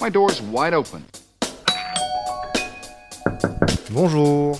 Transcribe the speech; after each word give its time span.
My 0.00 0.10
door's 0.10 0.40
wide 0.52 0.74
open. 0.74 1.02
Bonjour. 3.90 4.56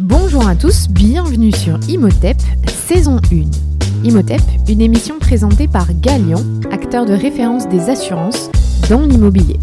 Bonjour 0.00 0.48
à 0.48 0.56
tous, 0.56 0.88
bienvenue 0.88 1.52
sur 1.52 1.78
Imhotep, 1.88 2.36
saison 2.66 3.20
1. 3.30 4.04
Imhotep, 4.04 4.40
une 4.68 4.80
émission 4.80 5.20
présentée 5.20 5.68
par 5.68 5.86
Galion, 5.94 6.44
acteur 6.72 7.06
de 7.06 7.12
référence 7.12 7.68
des 7.68 7.88
assurances 7.88 8.50
dans 8.88 9.02
l'immobilier. 9.02 9.60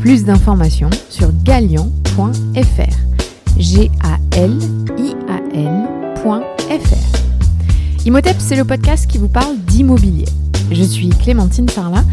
Plus 0.00 0.24
d'informations 0.24 0.90
sur 1.10 1.32
galion.fr. 1.44 2.96
g 3.58 3.90
a 4.02 4.38
l 4.38 4.58
i 4.98 5.14
a 5.28 5.36
n.fr. 5.54 6.86
Imhotep, 8.06 8.36
c'est 8.38 8.56
le 8.56 8.64
podcast 8.64 9.06
qui 9.06 9.18
vous 9.18 9.28
parle 9.28 9.58
d'immobilier. 9.58 10.24
Je 10.70 10.82
suis 10.82 11.10
Clémentine 11.10 11.68
Sarlat, 11.68 12.04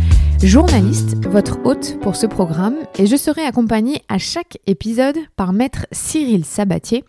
journaliste, 0.48 1.18
votre 1.28 1.60
hôte 1.66 2.00
pour 2.02 2.16
ce 2.16 2.26
programme, 2.26 2.78
et 2.98 3.08
je 3.08 3.16
serai 3.16 3.44
accompagnée 3.44 4.02
à 4.08 4.18
chaque 4.18 4.58
épisode 4.68 5.18
par 5.36 5.52
maître 5.52 5.86
Cyril 5.92 6.46
Sabatier, 6.46 7.04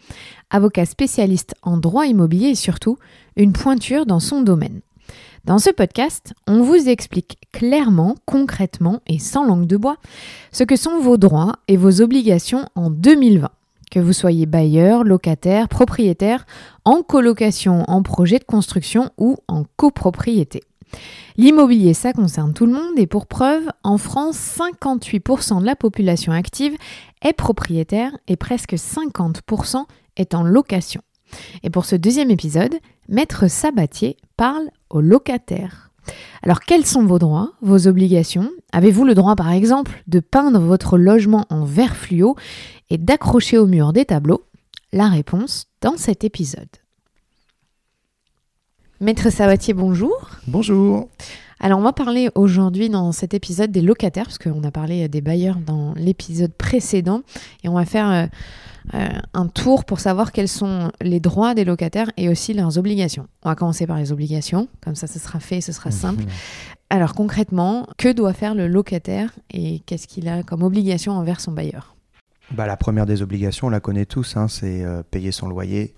avocat 0.51 0.85
spécialiste 0.85 1.55
en 1.63 1.77
droit 1.77 2.07
immobilier 2.07 2.49
et 2.49 2.55
surtout 2.55 2.99
une 3.37 3.53
pointure 3.53 4.05
dans 4.05 4.21
son 4.21 4.43
domaine. 4.43 4.81
Dans 5.45 5.59
ce 5.59 5.71
podcast, 5.71 6.35
on 6.49 6.63
vous 6.63 6.89
explique 6.89 7.39
clairement, 7.53 8.17
concrètement 8.27 9.01
et 9.07 9.19
sans 9.19 9.45
langue 9.45 9.67
de 9.67 9.77
bois 9.77 9.97
ce 10.53 10.65
que 10.65 10.77
sont 10.77 10.99
vos 10.99 11.17
droits 11.17 11.57
et 11.69 11.77
vos 11.77 12.03
obligations 12.03 12.67
en 12.75 12.91
2020. 12.91 13.49
Que 13.91 14.01
vous 14.01 14.13
soyez 14.13 14.47
bailleur, 14.47 15.03
locataire, 15.03 15.69
propriétaire, 15.69 16.47
en 16.85 17.03
colocation, 17.03 17.85
en 17.89 18.03
projet 18.03 18.39
de 18.39 18.45
construction 18.45 19.11
ou 19.19 19.37
en 19.49 19.65
copropriété. 19.77 20.63
L'immobilier, 21.37 21.95
ça 21.95 22.13
concerne 22.13 22.53
tout 22.53 22.67
le 22.67 22.73
monde 22.73 22.99
et 22.99 23.07
pour 23.07 23.27
preuve, 23.27 23.65
en 23.83 23.99
France, 23.99 24.37
58% 24.59 25.61
de 25.61 25.67
la 25.67 25.77
population 25.77 26.33
active 26.33 26.77
est 27.23 27.33
propriétaire 27.33 28.17
et 28.29 28.37
presque 28.37 28.75
50% 28.75 29.85
est 30.17 30.35
en 30.35 30.43
location. 30.43 31.03
Et 31.63 31.71
pour 31.71 31.85
ce 31.85 31.97
deuxième 31.97 32.31
épisode, 32.31 32.75
Maître 33.09 33.49
Sabatier 33.49 34.17
parle 34.37 34.71
aux 34.89 35.01
locataires. 35.01 35.91
Alors 36.43 36.61
quels 36.61 36.87
sont 36.87 37.05
vos 37.05 37.19
droits, 37.19 37.53
vos 37.61 37.87
obligations? 37.87 38.51
Avez-vous 38.73 39.05
le 39.05 39.15
droit 39.15 39.37
par 39.37 39.51
exemple 39.51 40.03
de 40.07 40.21
peindre 40.21 40.61
votre 40.61 40.99
logement 40.99 41.47
en 41.51 41.65
vert 41.65 41.97
fluo 41.97 42.37
et 42.89 42.99
d'accrocher 42.99 43.59
au 43.59 43.67
mur 43.67 43.93
des 43.93 44.05
tableaux? 44.05 44.45
La 44.93 45.09
réponse 45.09 45.67
dans 45.81 45.97
cet 45.97 46.25
épisode. 46.25 46.69
Maître 49.03 49.31
Sabatier, 49.31 49.73
bonjour. 49.73 50.31
Bonjour. 50.47 51.09
Alors 51.59 51.79
on 51.79 51.83
va 51.83 51.95
parler 51.95 52.29
aujourd'hui 52.35 52.91
dans 52.91 53.13
cet 53.13 53.33
épisode 53.33 53.73
des 53.73 53.81
locataires, 53.81 54.27
parce 54.27 54.37
qu'on 54.37 54.63
a 54.63 54.71
parlé 54.71 55.09
des 55.09 55.23
bailleurs 55.23 55.57
dans 55.57 55.95
l'épisode 55.95 56.53
précédent, 56.53 57.23
et 57.65 57.71
on 57.71 57.75
va 57.75 57.87
faire 57.87 58.11
euh, 58.11 58.27
euh, 58.93 59.09
un 59.33 59.47
tour 59.47 59.87
pour 59.87 60.01
savoir 60.01 60.33
quels 60.33 60.49
sont 60.49 60.93
les 61.01 61.19
droits 61.19 61.55
des 61.55 61.65
locataires 61.65 62.11
et 62.19 62.29
aussi 62.29 62.53
leurs 62.53 62.77
obligations. 62.77 63.27
On 63.43 63.49
va 63.49 63.55
commencer 63.55 63.87
par 63.87 63.97
les 63.97 64.13
obligations, 64.13 64.69
comme 64.83 64.95
ça 64.95 65.07
ce 65.07 65.19
sera 65.19 65.41
fait, 65.41 65.63
ce 65.63 65.73
sera 65.73 65.91
simple. 65.91 66.25
Alors 66.91 67.15
concrètement, 67.15 67.87
que 67.97 68.13
doit 68.13 68.35
faire 68.35 68.55
le 68.55 68.69
locataire 68.69 69.31
et 69.51 69.81
qu'est-ce 69.87 70.09
qu'il 70.09 70.29
a 70.29 70.43
comme 70.43 70.63
obligation 70.63 71.13
envers 71.13 71.41
son 71.41 71.53
bailleur? 71.53 71.97
Bah, 72.51 72.67
La 72.67 72.77
première 72.77 73.07
des 73.07 73.23
obligations, 73.23 73.69
on 73.69 73.71
la 73.71 73.81
connaît 73.81 74.07
tous, 74.07 74.37
hein, 74.37 74.47
c'est 74.49 74.85
euh, 74.85 75.03
payer 75.11 75.33
son 75.33 75.49
loyer, 75.49 75.95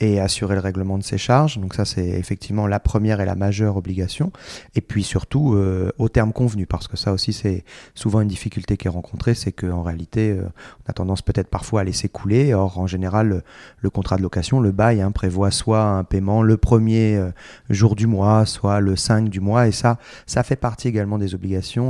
et 0.00 0.20
assurer 0.20 0.54
le 0.54 0.60
règlement 0.60 0.98
de 0.98 1.02
ses 1.02 1.18
charges. 1.18 1.58
Donc 1.58 1.74
ça, 1.74 1.84
c'est 1.84 2.06
effectivement 2.06 2.66
la 2.66 2.80
première 2.80 3.20
et 3.20 3.24
la 3.24 3.34
majeure 3.34 3.76
obligation. 3.76 4.32
Et 4.74 4.80
puis 4.80 5.04
surtout, 5.04 5.54
euh, 5.54 5.90
au 5.98 6.08
terme 6.08 6.32
convenu, 6.32 6.66
parce 6.66 6.88
que 6.88 6.96
ça 6.96 7.12
aussi, 7.12 7.32
c'est 7.32 7.64
souvent 7.94 8.20
une 8.20 8.28
difficulté 8.28 8.76
qui 8.76 8.88
est 8.88 8.90
rencontrée, 8.90 9.34
c'est 9.34 9.52
qu'en 9.52 9.82
réalité, 9.82 10.32
euh, 10.32 10.42
on 10.86 10.90
a 10.90 10.92
tendance 10.92 11.22
peut-être 11.22 11.48
parfois 11.48 11.82
à 11.82 11.84
laisser 11.84 12.08
couler. 12.08 12.54
Or, 12.54 12.78
en 12.78 12.86
général, 12.86 13.42
le, 13.78 13.90
contrat 13.90 14.16
de 14.16 14.22
location, 14.22 14.60
le 14.60 14.72
bail, 14.72 15.00
hein, 15.00 15.12
prévoit 15.12 15.50
soit 15.50 15.82
un 15.82 16.04
paiement 16.04 16.42
le 16.42 16.56
premier 16.56 17.16
euh, 17.16 17.30
jour 17.70 17.94
du 17.94 18.06
mois, 18.06 18.46
soit 18.46 18.80
le 18.80 18.96
5 18.96 19.28
du 19.28 19.40
mois. 19.40 19.68
Et 19.68 19.72
ça, 19.72 19.98
ça 20.26 20.42
fait 20.42 20.56
partie 20.56 20.88
également 20.88 21.18
des 21.18 21.34
obligations 21.34 21.84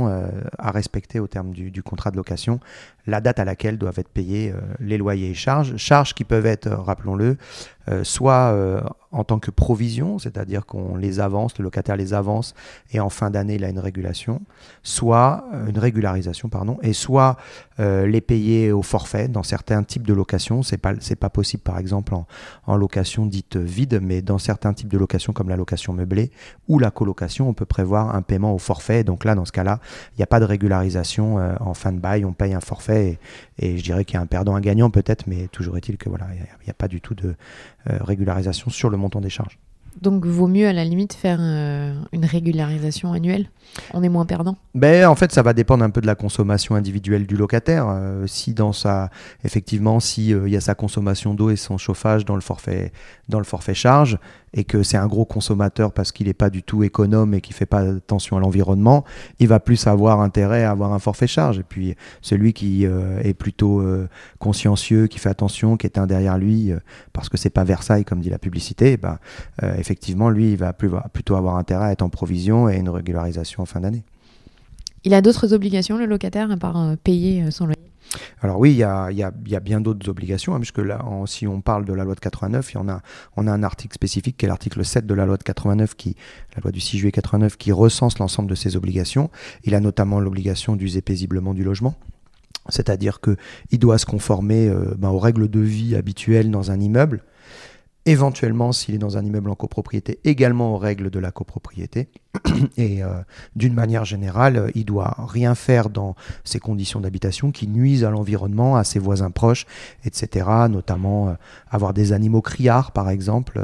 à 0.57 0.71
respecter 0.71 1.19
au 1.19 1.27
terme 1.27 1.51
du, 1.51 1.71
du, 1.71 1.83
contrat 1.83 2.11
de 2.11 2.17
location, 2.17 2.59
la 3.07 3.21
date 3.21 3.39
à 3.39 3.45
laquelle 3.45 3.77
doivent 3.77 3.99
être 3.99 4.09
payés 4.09 4.53
les 4.79 4.97
loyers 4.97 5.29
et 5.29 5.33
charges. 5.33 5.75
Charges 5.77 6.13
qui 6.13 6.23
peuvent 6.23 6.45
être, 6.45 6.69
rappelons-le, 6.69 7.25
euh, 7.25 7.35
soit 8.03 8.51
euh, 8.53 8.81
en 9.15 9.23
tant 9.23 9.39
que 9.39 9.49
provision, 9.49 10.19
c'est-à-dire 10.19 10.65
qu'on 10.65 10.97
les 10.97 11.21
avance, 11.21 11.57
le 11.57 11.63
locataire 11.63 11.95
les 11.95 12.13
avance 12.13 12.53
et 12.91 12.99
en 12.99 13.09
fin 13.09 13.29
d'année 13.29 13.55
il 13.55 13.63
a 13.63 13.69
une 13.69 13.79
régulation, 13.79 14.41
soit 14.83 15.45
euh, 15.53 15.67
une 15.67 15.79
régularisation 15.79 16.49
pardon, 16.49 16.77
et 16.81 16.91
soit 16.91 17.37
euh, 17.79 18.05
les 18.07 18.19
payer 18.19 18.73
au 18.73 18.81
forfait 18.81 19.29
dans 19.29 19.41
certains 19.41 19.83
types 19.83 20.05
de 20.05 20.13
locations. 20.13 20.63
C'est 20.63 20.77
pas 20.77 20.93
pas 21.19 21.29
possible 21.29 21.63
par 21.63 21.79
exemple 21.79 22.13
en, 22.67 22.75
location 22.75 23.25
dite 23.25 23.55
vide, 23.55 24.01
mais 24.03 24.21
dans 24.21 24.37
certains 24.37 24.73
types 24.73 24.89
de 24.89 24.97
locations 24.97 25.31
comme 25.31 25.47
la 25.47 25.55
location 25.55 25.93
meublée 25.93 26.29
ou 26.67 26.77
la 26.77 26.91
colocation, 26.91 27.47
on 27.47 27.53
peut 27.53 27.65
prévoir 27.65 28.13
un 28.13 28.21
paiement 28.21 28.53
au 28.53 28.57
forfait. 28.57 29.05
Donc 29.05 29.23
là 29.23 29.33
dans 29.33 29.45
ce 29.45 29.53
cas-là, 29.53 29.79
il 30.13 30.17
n'y 30.17 30.23
a 30.23 30.27
pas 30.27 30.41
de 30.41 30.45
régularisation 30.45 31.39
euh, 31.39 31.55
en 31.61 31.73
fin 31.73 31.93
de 31.93 31.99
bail, 31.99 32.25
on 32.25 32.33
paye 32.33 32.53
un 32.53 32.59
forfait 32.59 33.17
et, 33.59 33.77
je 33.77 33.83
dirais 33.83 34.03
qu'il 34.03 34.15
y 34.15 34.17
a 34.17 34.21
un 34.21 34.25
perdant, 34.25 34.55
un 34.55 34.61
gagnant 34.61 34.89
peut-être, 34.89 35.25
mais 35.27 35.47
toujours 35.47 35.77
est-il 35.77 35.97
que 35.97 36.09
voilà, 36.09 36.27
il 36.33 36.65
n'y 36.65 36.69
a, 36.69 36.73
pas 36.73 36.89
du 36.89 36.99
tout 36.99 37.15
de 37.15 37.35
régularisation 37.85 38.69
sur 38.69 38.89
le 38.89 38.97
montant 39.05 39.21
des 39.21 39.29
charges. 39.29 39.57
Donc, 40.01 40.25
vaut 40.25 40.47
mieux 40.47 40.67
à 40.67 40.73
la 40.73 40.83
limite 40.83 41.13
faire 41.13 41.37
euh, 41.39 41.93
une 42.11 42.25
régularisation 42.25 43.13
annuelle? 43.13 43.49
On 43.93 44.03
est 44.03 44.09
moins 44.09 44.25
perdant? 44.25 44.57
Ben, 44.73 45.07
En 45.07 45.15
fait, 45.15 45.31
ça 45.31 45.41
va 45.41 45.53
dépendre 45.53 45.83
un 45.83 45.89
peu 45.89 46.01
de 46.01 46.05
la 46.05 46.15
consommation 46.15 46.75
individuelle 46.75 47.25
du 47.25 47.37
locataire. 47.37 47.85
Euh, 47.87 48.27
si, 48.27 48.53
dans 48.53 48.73
sa, 48.73 49.09
effectivement, 49.43 49.99
s'il 50.01 50.33
euh, 50.33 50.49
y 50.49 50.57
a 50.57 50.61
sa 50.61 50.75
consommation 50.75 51.33
d'eau 51.33 51.49
et 51.49 51.55
son 51.55 51.77
chauffage 51.77 52.25
dans 52.25 52.35
le 52.35 52.41
forfait, 52.41 52.91
dans 53.29 53.37
le 53.37 53.45
forfait 53.45 53.73
charge, 53.73 54.17
et 54.55 54.63
que 54.63 54.81
c'est 54.81 54.97
un 54.97 55.05
gros 55.05 55.25
consommateur 55.25 55.91
parce 55.91 56.11
qu'il 56.11 56.27
n'est 56.27 56.33
pas 56.33 56.49
du 56.49 56.63
tout 56.63 56.83
économe 56.83 57.33
et 57.33 57.41
qui 57.41 57.53
fait 57.53 57.65
pas 57.65 57.81
attention 57.81 58.37
à 58.37 58.39
l'environnement, 58.39 59.03
il 59.39 59.47
va 59.47 59.59
plus 59.59 59.85
avoir 59.85 60.21
intérêt 60.21 60.63
à 60.63 60.71
avoir 60.71 60.93
un 60.93 60.99
forfait 60.99 61.27
charge. 61.27 61.59
Et 61.59 61.63
puis 61.63 61.95
celui 62.21 62.53
qui 62.53 62.87
euh, 62.87 63.19
est 63.19 63.33
plutôt 63.33 63.81
euh, 63.81 64.07
consciencieux, 64.39 65.07
qui 65.07 65.19
fait 65.19 65.29
attention, 65.29 65.75
qui 65.75 65.85
est 65.85 65.97
un 65.97 66.07
derrière 66.07 66.37
lui, 66.37 66.71
euh, 66.71 66.79
parce 67.11 67.27
que 67.27 67.37
c'est 67.37 67.49
pas 67.49 67.65
Versailles 67.65 68.05
comme 68.05 68.21
dit 68.21 68.29
la 68.29 68.39
publicité, 68.39 68.95
ben, 68.95 69.19
effectivement 69.77 70.29
lui 70.29 70.51
il 70.51 70.57
va 70.57 70.71
plutôt 70.73 71.35
avoir 71.35 71.57
intérêt 71.57 71.85
à 71.87 71.91
être 71.91 72.01
en 72.01 72.09
provision 72.09 72.69
et 72.69 72.77
une 72.77 72.89
régularisation 72.89 73.63
en 73.63 73.65
fin 73.65 73.81
d'année. 73.81 74.03
Il 75.03 75.13
a 75.13 75.21
d'autres 75.21 75.53
obligations 75.53 75.97
le 75.97 76.05
locataire 76.05 76.49
à 76.49 76.57
part 76.57 76.95
payer 77.03 77.51
son 77.51 77.65
loyer? 77.65 77.75
Alors 78.45 78.59
oui, 78.59 78.73
il 78.73 78.77
y 78.77 78.83
a, 78.83 79.59
bien 79.59 79.81
d'autres 79.81 80.07
obligations, 80.07 80.53
hein, 80.53 80.59
puisque 80.59 80.77
là, 80.77 81.03
si 81.25 81.47
on 81.47 81.61
parle 81.61 81.83
de 81.83 81.93
la 81.93 82.03
loi 82.03 82.13
de 82.13 82.19
89, 82.19 82.71
il 82.71 82.75
y 82.75 82.77
en 82.77 82.85
on 83.35 83.47
a 83.47 83.51
un 83.51 83.63
article 83.63 83.95
spécifique 83.95 84.37
qui 84.37 84.45
est 84.45 84.47
l'article 84.47 84.85
7 84.85 85.07
de 85.07 85.13
la 85.15 85.25
loi 85.25 85.37
de 85.37 85.43
89, 85.43 85.95
qui, 85.95 86.15
la 86.55 86.61
loi 86.61 86.71
du 86.71 86.79
6 86.79 86.99
juillet 86.99 87.11
89, 87.11 87.57
qui 87.57 87.71
recense 87.71 88.19
l'ensemble 88.19 88.47
de 88.47 88.53
ces 88.53 88.75
obligations. 88.75 89.31
Il 89.63 89.73
a 89.73 89.79
notamment 89.79 90.19
l'obligation 90.19 90.75
d'user 90.75 91.01
paisiblement 91.01 91.55
du 91.55 91.63
logement. 91.63 91.95
C'est-à-dire 92.69 93.19
qu'il 93.19 93.79
doit 93.79 93.97
se 93.97 94.05
conformer 94.05 94.69
euh, 94.69 94.93
ben, 94.95 95.09
aux 95.09 95.19
règles 95.19 95.49
de 95.49 95.59
vie 95.59 95.95
habituelles 95.95 96.51
dans 96.51 96.69
un 96.69 96.79
immeuble, 96.79 97.23
éventuellement, 98.05 98.71
s'il 98.71 98.95
est 98.95 98.99
dans 98.99 99.17
un 99.17 99.25
immeuble 99.25 99.49
en 99.49 99.55
copropriété, 99.55 100.19
également 100.23 100.75
aux 100.75 100.77
règles 100.77 101.09
de 101.09 101.19
la 101.19 101.31
copropriété. 101.31 102.07
Et 102.77 103.03
euh, 103.03 103.21
d'une 103.55 103.73
manière 103.73 104.05
générale, 104.05 104.57
euh, 104.57 104.71
il 104.75 104.85
doit 104.85 105.15
rien 105.27 105.55
faire 105.55 105.89
dans 105.89 106.15
ces 106.43 106.59
conditions 106.59 106.99
d'habitation 106.99 107.51
qui 107.51 107.67
nuisent 107.67 108.03
à 108.03 108.11
l'environnement, 108.11 108.75
à 108.75 108.83
ses 108.83 108.99
voisins 108.99 109.31
proches, 109.31 109.65
etc. 110.03 110.47
Notamment 110.69 111.29
euh, 111.29 111.33
avoir 111.69 111.93
des 111.93 112.13
animaux 112.13 112.41
criards, 112.41 112.91
par 112.91 113.09
exemple, 113.09 113.59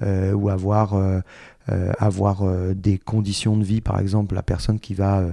ou 0.00 0.48
avoir, 0.48 0.94
avoir 1.98 2.44
des 2.74 2.98
conditions 2.98 3.56
de 3.56 3.64
vie, 3.64 3.80
par 3.80 4.00
exemple, 4.00 4.34
la 4.34 4.42
personne 4.42 4.78
qui 4.78 4.94
va 4.94 5.24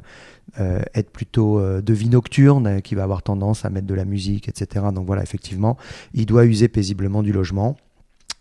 être 0.57 1.09
plutôt 1.11 1.61
de 1.81 1.93
vie 1.93 2.09
nocturne, 2.09 2.81
qui 2.81 2.95
va 2.95 3.03
avoir 3.03 3.21
tendance 3.21 3.65
à 3.65 3.69
mettre 3.69 3.87
de 3.87 3.93
la 3.93 4.05
musique, 4.05 4.49
etc. 4.49 4.87
Donc 4.93 5.05
voilà, 5.05 5.23
effectivement, 5.23 5.77
il 6.13 6.25
doit 6.25 6.45
user 6.45 6.67
paisiblement 6.67 7.23
du 7.23 7.31
logement. 7.31 7.77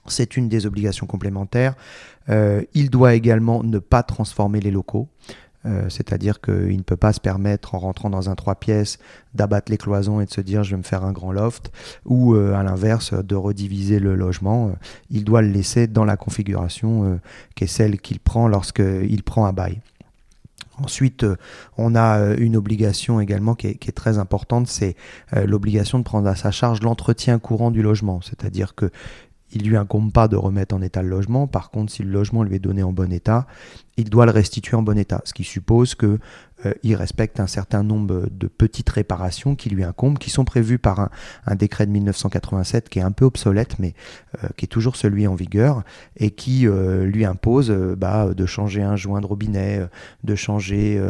C'est 0.08 0.37
une 0.37 0.49
des 0.49 0.67
obligations 0.67 1.06
complémentaires. 1.06 1.75
Euh, 2.29 2.62
il 2.75 2.91
doit 2.91 3.14
également 3.14 3.62
ne 3.62 3.79
pas 3.79 4.03
transformer 4.03 4.61
les 4.61 4.70
locaux. 4.70 5.08
Euh, 5.64 5.88
c'est-à-dire 5.88 6.41
qu'il 6.41 6.76
ne 6.76 6.82
peut 6.82 6.97
pas 6.97 7.12
se 7.12 7.19
permettre, 7.19 7.75
en 7.75 7.81
rentrant 7.81 8.08
dans 8.08 8.31
un 8.31 8.37
trois 8.37 8.55
pièces, 8.55 8.99
d'abattre 9.35 9.73
les 9.73 9.79
cloisons 9.79 10.20
et 10.20 10.26
de 10.26 10.31
se 10.31 10.41
dire 10.41 10.62
je 10.62 10.70
vais 10.70 10.76
me 10.76 10.85
faire 10.85 11.05
un 11.05 11.11
grand 11.11 11.32
loft, 11.32 11.73
ou 12.05 12.35
euh, 12.35 12.55
à 12.55 12.62
l'inverse, 12.62 13.12
de 13.12 13.35
rediviser 13.35 13.99
le 13.99 14.14
logement. 14.14 14.73
il 15.11 15.25
doit 15.25 15.43
le 15.43 15.49
laisser 15.49 15.88
dans 15.88 16.05
la 16.05 16.17
configuration 16.17 17.20
qui 17.56 17.64
est 17.64 17.69
celle 17.69 18.00
qu'il 18.00 18.20
prend 18.20 18.47
lorsqu'il 18.47 19.23
prend 19.25 19.47
un 19.47 19.52
bail. 19.52 19.81
Ensuite, 20.79 21.25
on 21.79 21.97
a 21.97 22.35
une 22.37 22.55
obligation 22.55 23.19
également 23.19 23.55
qui 23.55 23.69
est, 23.69 23.75
qui 23.76 23.88
est 23.88 23.93
très 23.93 24.19
importante, 24.19 24.69
c'est 24.69 24.94
l'obligation 25.32 25.99
de 25.99 26.05
prendre 26.05 26.29
à 26.29 26.37
sa 26.37 26.50
charge 26.50 26.82
l'entretien 26.82 27.38
courant 27.38 27.70
du 27.70 27.82
logement. 27.82 28.20
C'est-à-dire 28.20 28.75
que 28.75 28.91
il 29.53 29.69
lui 29.69 29.77
incombe 29.77 30.13
pas 30.13 30.29
de 30.29 30.37
remettre 30.37 30.75
en 30.75 30.83
état 30.83 31.03
le 31.03 31.09
logement. 31.09 31.47
Par 31.47 31.71
contre, 31.71 31.93
si 31.93 32.03
le 32.03 32.11
logement 32.11 32.43
lui 32.43 32.57
est 32.57 32.61
donné 32.61 32.83
en 32.83 32.93
bon 32.93 33.13
état, 33.13 33.47
il 33.97 34.11
doit 34.11 34.27
le 34.27 34.33
restituer 34.33 34.77
en 34.77 34.83
bon 34.83 34.99
état. 34.99 35.23
Ce 35.25 35.33
qui 35.33 35.45
suppose 35.45 35.95
que 35.95 36.19
il 36.83 36.97
respecte 36.97 37.39
un 37.39 37.47
certain 37.47 37.83
nombre 37.83 38.29
de 38.31 38.49
petites 38.49 38.89
réparations 38.89 39.55
qui 39.55 39.69
lui 39.69 39.85
incombent, 39.85 40.19
qui 40.19 40.31
sont 40.31 40.47
prévues 40.47 40.79
par 40.79 41.11
un, 41.47 41.55
décret 41.55 41.87
de 41.87 41.93
1987 41.93 42.89
qui 42.89 42.99
est 42.99 43.03
un 43.03 43.13
peu 43.13 43.27
obsolète, 43.27 43.79
mais 43.79 43.95
qui 44.57 44.65
est 44.65 44.69
toujours 44.69 44.97
celui 44.97 45.27
en 45.27 45.35
vigueur, 45.35 45.85
et 46.17 46.31
qui 46.31 46.67
lui 46.67 47.27
impose 47.27 47.71
bah, 47.71 48.33
de 48.35 48.47
changer 48.47 48.83
un 48.83 48.97
joint 48.97 49.21
de 49.21 49.27
robinet, 49.27 49.87
de 50.25 50.35
changer 50.35 51.01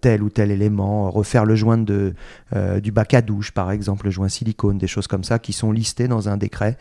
tel 0.00 0.22
ou 0.22 0.30
tel 0.30 0.50
élément, 0.50 1.10
refaire 1.10 1.44
le 1.44 1.54
joint 1.54 1.78
de, 1.78 2.14
du 2.80 2.90
bac 2.90 3.12
à 3.12 3.20
douche, 3.20 3.52
par 3.52 3.70
exemple, 3.70 4.06
le 4.06 4.10
joint 4.10 4.30
silicone, 4.30 4.78
des 4.78 4.86
choses 4.86 5.06
comme 5.06 5.24
ça, 5.24 5.38
qui 5.38 5.52
sont 5.52 5.70
listées 5.70 6.08
dans 6.08 6.28
un 6.30 6.38
décret 6.38 6.78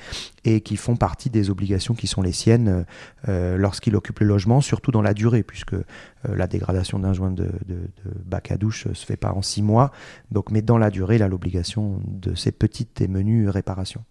et 0.48 0.62
qui 0.62 0.78
font 0.78 0.96
partie 0.96 1.30
des 1.30 1.50
obligations 1.50 1.94
qui 1.94 2.08
sont 2.08 2.22
les 2.22 2.32
siennes 2.32 2.86
euh, 3.28 3.58
lorsqu'il 3.58 3.96
occupe 3.96 4.20
le 4.20 4.28
logement, 4.28 4.62
surtout 4.62 4.92
dans 4.92 5.02
la 5.02 5.14
durée, 5.14 5.37
puisque 5.44 5.74
euh, 5.74 5.84
la 6.24 6.48
dégradation 6.48 7.00
d'un 7.00 7.13
joint 7.13 7.31
de, 7.31 7.50
bac 8.25 8.51
à 8.51 8.57
douche 8.57 8.92
se 8.94 9.06
fait 9.06 9.18
pas 9.18 9.31
en 9.31 9.42
six 9.42 9.62
mois. 9.62 9.92
Donc, 10.31 10.51
mais 10.51 10.62
dans 10.62 10.78
la 10.78 10.89
durée, 10.89 11.22
a 11.22 11.28
l'obligation 11.28 12.00
de 12.06 12.36
ces 12.36 12.51
petites 12.51 13.01
et 13.01 13.07
menues 13.07 13.50
réparations. 13.50 14.04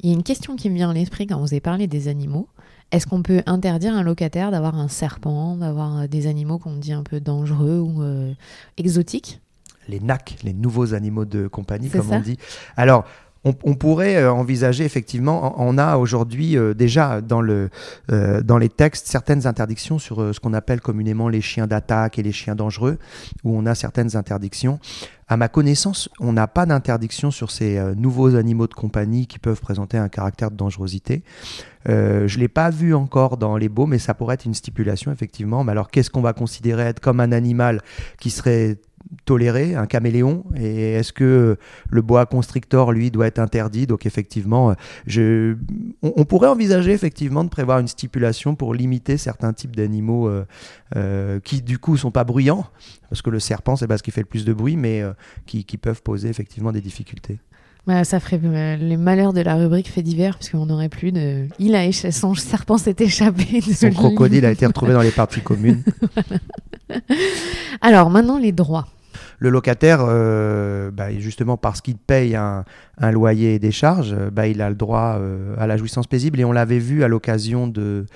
Il 0.00 0.10
y 0.10 0.12
a 0.12 0.16
une 0.16 0.22
question 0.22 0.56
qui 0.56 0.70
me 0.70 0.74
vient 0.74 0.90
à 0.90 0.94
l'esprit 0.94 1.26
quand 1.26 1.38
vous 1.38 1.52
avez 1.52 1.60
parlé 1.60 1.86
des 1.86 2.08
animaux. 2.08 2.48
Est-ce 2.90 3.06
qu'on 3.06 3.22
peut 3.22 3.42
interdire 3.46 3.94
à 3.94 3.98
un 3.98 4.02
locataire 4.02 4.50
d'avoir 4.50 4.78
un 4.78 4.88
serpent, 4.88 5.56
d'avoir 5.56 6.08
des 6.08 6.26
animaux 6.26 6.58
qu'on 6.58 6.76
dit 6.76 6.92
un 6.92 7.02
peu 7.02 7.20
dangereux 7.20 7.78
ou 7.80 8.02
euh, 8.02 8.32
exotiques? 8.76 9.40
Les 9.88 10.00
NAC, 10.00 10.36
les 10.42 10.52
nouveaux 10.52 10.94
animaux 10.94 11.24
de 11.24 11.46
compagnie, 11.46 11.90
comme 11.90 12.10
on 12.10 12.20
dit. 12.20 12.38
Alors, 12.76 13.04
on, 13.44 13.74
pourrait 13.74 14.16
euh, 14.16 14.32
envisager 14.32 14.84
effectivement, 14.84 15.54
on 15.58 15.76
a 15.76 15.96
aujourd'hui 15.96 16.56
euh, 16.56 16.72
déjà 16.72 17.20
dans, 17.20 17.42
le, 17.42 17.68
euh, 18.10 18.40
dans 18.40 18.58
les 18.58 18.70
textes 18.70 19.06
certaines 19.06 19.46
interdictions 19.46 19.98
sur 19.98 20.34
ce 20.34 20.40
qu'on 20.40 20.54
appelle 20.54 20.80
communément 20.80 21.28
les 21.28 21.40
chiens 21.40 21.66
d'attaque 21.66 22.18
et 22.18 22.22
les 22.22 22.32
chiens 22.32 22.54
dangereux, 22.54 22.98
où 23.44 23.56
on 23.56 23.66
a 23.66 23.74
certaines 23.74 24.16
interdictions. 24.16 24.78
À 25.28 25.36
ma 25.36 25.48
connaissance, 25.48 26.10
on 26.20 26.32
n'a 26.32 26.46
pas 26.46 26.66
d'interdiction 26.66 27.30
sur 27.30 27.50
ces 27.50 27.80
nouveaux 27.96 28.36
animaux 28.36 28.66
de 28.66 28.74
compagnie 28.74 29.26
qui 29.26 29.38
peuvent 29.38 29.60
présenter 29.60 29.96
un 29.96 30.08
caractère 30.10 30.50
de 30.50 30.56
dangerosité. 30.56 31.22
je 31.86 31.92
ne 32.22 32.40
l'ai 32.40 32.48
pas 32.48 32.68
vu 32.68 32.94
encore 32.94 33.38
dans 33.38 33.56
les 33.56 33.70
beaux, 33.70 33.86
mais 33.86 33.98
ça 33.98 34.12
pourrait 34.12 34.34
être 34.34 34.44
une 34.44 34.54
stipulation, 34.54 35.12
effectivement. 35.12 35.64
Mais 35.64 35.72
alors, 35.72 35.90
qu'est-ce 35.90 36.10
qu'on 36.10 36.20
va 36.20 36.34
considérer 36.34 36.92
comme 37.00 37.20
un 37.20 37.32
animal 37.32 37.80
qui 38.20 38.28
serait 38.28 38.76
toléré, 39.24 39.74
un 39.74 39.86
caméléon 39.86 40.44
Et 40.56 40.92
est-ce 40.92 41.12
que 41.12 41.56
le 41.90 42.02
bois 42.02 42.26
constrictor, 42.26 42.92
lui, 42.92 43.10
doit 43.10 43.26
être 43.26 43.38
interdit? 43.38 43.86
Donc 43.86 44.06
effectivement, 44.06 44.74
on, 46.02 46.24
pourrait 46.24 46.48
envisager 46.48 46.92
effectivement 46.92 47.44
de 47.44 47.48
prévoir 47.48 47.78
une 47.78 47.88
stipulation 47.88 48.54
pour 48.54 48.74
limiter 48.74 49.16
certains 49.16 49.52
types 49.52 49.76
d'animaux 49.76 50.28
euh, 50.28 50.44
euh, 50.96 51.40
qui 51.40 51.62
du 51.62 51.78
coup 51.78 51.96
sont 51.96 52.10
pas 52.10 52.24
bruyants, 52.24 52.66
parce 53.08 53.22
que 53.22 53.30
le 53.30 53.40
serpent, 53.40 53.76
c'est 53.76 53.86
parce 53.86 54.02
qu'il 54.02 54.12
fait 54.12 54.22
le 54.22 54.26
plus 54.26 54.44
de 54.44 54.52
bruit, 54.52 54.76
mais 54.76 55.02
euh, 55.02 55.12
qui, 55.46 55.64
peuvent 55.76 56.02
poser 56.02 56.28
effectivement 56.28 56.72
des 56.72 56.80
difficultés. 56.80 57.38
Bah, 57.86 58.04
ça 58.04 58.18
ferait 58.18 58.40
les 58.78 58.96
malheurs 58.96 59.34
de 59.34 59.42
la 59.42 59.56
rubrique 59.56 59.90
fait 59.90 60.02
divers, 60.02 60.38
puisqu'on 60.38 60.66
n'aurait 60.66 60.88
plus 60.88 61.12
de. 61.12 61.46
Il 61.58 61.74
a 61.74 61.92
son 61.92 62.34
serpent 62.34 62.78
s'est 62.78 62.96
échappé. 62.98 63.60
son 63.60 63.90
crocodile 63.90 64.46
a 64.46 64.50
été 64.50 64.64
retrouvé 64.64 64.94
dans 64.94 65.02
les 65.02 65.10
parties 65.10 65.42
communes. 65.42 65.82
Alors 67.82 68.08
maintenant 68.08 68.38
les 68.38 68.52
droits. 68.52 68.86
Le 69.38 69.50
locataire, 69.50 69.98
euh, 70.00 70.90
bah, 70.90 71.12
justement 71.18 71.56
parce 71.56 71.80
qu'il 71.80 71.96
paye 71.96 72.36
un, 72.36 72.64
loyer 73.10 73.54
et 73.54 73.58
des 73.58 73.72
charges, 73.72 74.14
euh, 74.18 74.30
bah, 74.30 74.46
il 74.46 74.62
a 74.62 74.70
le 74.70 74.76
droit 74.76 75.16
euh, 75.18 75.54
à 75.58 75.66
la 75.66 75.76
jouissance 75.76 76.06
paisible. 76.06 76.40
Et 76.40 76.44
on 76.44 76.52
l'avait 76.52 76.78
vu 76.78 77.04
à 77.04 77.08
l'occasion 77.08 77.66
de, 77.66 78.06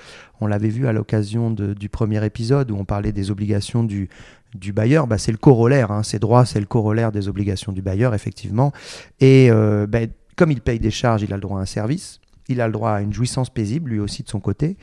on 0.41 0.47
l'avait 0.47 0.69
vu 0.69 0.87
à 0.87 0.93
l'occasion 0.93 1.51
du 1.51 1.89
premier 1.89 2.25
épisode 2.25 2.71
où 2.71 2.77
on 2.77 2.85
parlait 2.85 3.11
des 3.11 3.31
obligations 3.31 3.83
du, 3.83 4.09
du 4.55 4.73
bailleur, 4.73 5.07
bah, 5.07 5.17
c'est 5.17 5.31
le 5.31 5.37
corollaire. 5.37 5.91
Hein. 5.91 6.03
Ces 6.03 6.19
droits, 6.19 6.45
c'est 6.45 6.59
le 6.59 6.65
corollaire 6.65 7.11
des 7.11 7.27
obligations 7.27 7.71
du 7.71 7.81
bailleur, 7.81 8.13
effectivement. 8.13 8.71
Et 9.19 9.49
bah, 9.87 9.99
comme 10.35 10.51
il 10.51 10.61
paye 10.61 10.79
des 10.79 10.91
charges, 10.91 11.21
il 11.21 11.31
a 11.33 11.35
le 11.35 11.41
droit 11.41 11.59
à 11.59 11.61
un 11.61 11.65
service 11.65 12.19
il 12.49 12.59
a 12.61 12.67
le 12.67 12.73
droit 12.73 12.91
à 12.91 13.01
une 13.01 13.13
jouissance 13.13 13.49
paisible, 13.49 13.91
lui 13.91 13.99
aussi 13.99 14.23
de 14.23 14.27
son 14.27 14.39
côté. 14.39 14.75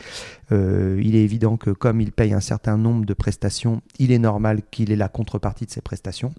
Euh, 0.53 1.01
il 1.05 1.15
est 1.17 1.23
évident 1.23 1.57
que 1.57 1.71
comme 1.71 2.01
il 2.01 2.13
paye 2.13 2.33
un 2.33 2.41
certain 2.41 2.79
nombre 2.79 3.05
de 3.05 3.13
prestations, 3.13 3.83
il 3.99 4.13
est 4.13 4.19
normal 4.19 4.63
qu'il 4.71 4.91
ait 4.93 4.97
la 4.97 5.09
contrepartie 5.09 5.67
de 5.67 5.71
ces 5.71 5.83
prestations. 5.83 6.33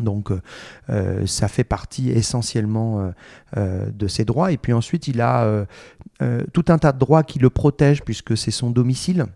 Donc 0.00 0.30
euh, 0.90 1.26
ça 1.26 1.48
fait 1.48 1.64
partie 1.64 2.10
essentiellement 2.10 3.12
euh, 3.56 3.90
de 3.90 4.08
ses 4.08 4.24
droits. 4.24 4.50
Et 4.50 4.56
puis 4.56 4.72
ensuite, 4.72 5.06
il 5.08 5.20
a 5.20 5.66
tout 6.52 6.64
un 6.68 6.78
tas 6.78 6.92
de 6.92 6.98
droits 6.98 7.22
qui 7.22 7.38
le 7.38 7.50
protègent 7.50 8.02
puisque 8.02 8.36
c'est 8.36 8.50
son 8.50 8.70
domicile. 8.70 9.26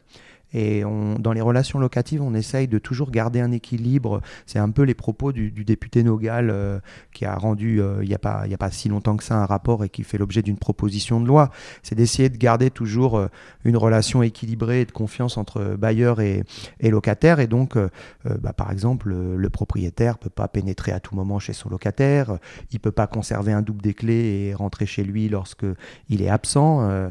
Et 0.52 0.82
dans 1.18 1.32
les 1.32 1.40
relations 1.40 1.78
locatives, 1.78 2.22
on 2.22 2.34
essaye 2.34 2.66
de 2.66 2.78
toujours 2.78 3.10
garder 3.10 3.40
un 3.40 3.52
équilibre. 3.52 4.20
C'est 4.46 4.58
un 4.58 4.70
peu 4.70 4.82
les 4.82 4.94
propos 4.94 5.32
du, 5.32 5.50
député 5.50 6.02
Nogal 6.02 6.50
euh, 6.50 6.80
qui 7.12 7.24
a 7.24 7.34
rendu 7.34 7.80
euh, 7.80 8.02
il 8.02 8.08
n'y 8.08 8.14
a, 8.14 8.18
pas, 8.18 8.44
a 8.50 8.56
pas 8.56 8.70
si 8.70 8.88
longtemps 8.88 9.16
que 9.16 9.24
ça 9.24 9.36
un 9.36 9.46
rapport 9.46 9.84
et 9.84 9.88
qui 9.88 10.02
fait 10.02 10.18
l'objet 10.18 10.42
d'une 10.42 10.56
proposition 10.56 11.20
de 11.20 11.26
loi. 11.26 11.50
C'est 11.82 11.94
d'essayer 11.94 12.28
de 12.28 12.36
garder 12.36 12.70
toujours 12.70 13.18
euh, 13.18 13.28
une 13.64 13.76
relation 13.76 14.22
équilibrée 14.22 14.80
et 14.80 14.84
de 14.84 14.92
confiance 14.92 15.36
entre 15.36 15.76
bailleur 15.76 16.20
et, 16.20 16.42
et 16.80 16.90
locataire. 16.90 17.40
Et 17.40 17.46
donc, 17.46 17.76
bah, 18.24 18.52
par 18.52 18.70
exemple, 18.72 19.10
le 19.10 19.50
propriétaire 19.50 20.14
ne 20.14 20.24
peut 20.24 20.30
pas 20.30 20.48
pénétrer 20.48 20.92
à 20.92 21.00
tout 21.00 21.14
moment 21.14 21.38
chez 21.38 21.52
son 21.52 21.68
locataire. 21.68 22.38
Il 22.72 22.76
ne 22.76 22.80
peut 22.80 22.92
pas 22.92 23.06
conserver 23.06 23.52
un 23.52 23.62
double 23.62 23.82
des 23.82 23.94
clés 23.94 24.48
et 24.48 24.54
rentrer 24.54 24.86
chez 24.86 25.04
lui 25.04 25.28
lorsque 25.28 25.66
il 26.08 26.22
est 26.22 26.28
absent, 26.28 27.10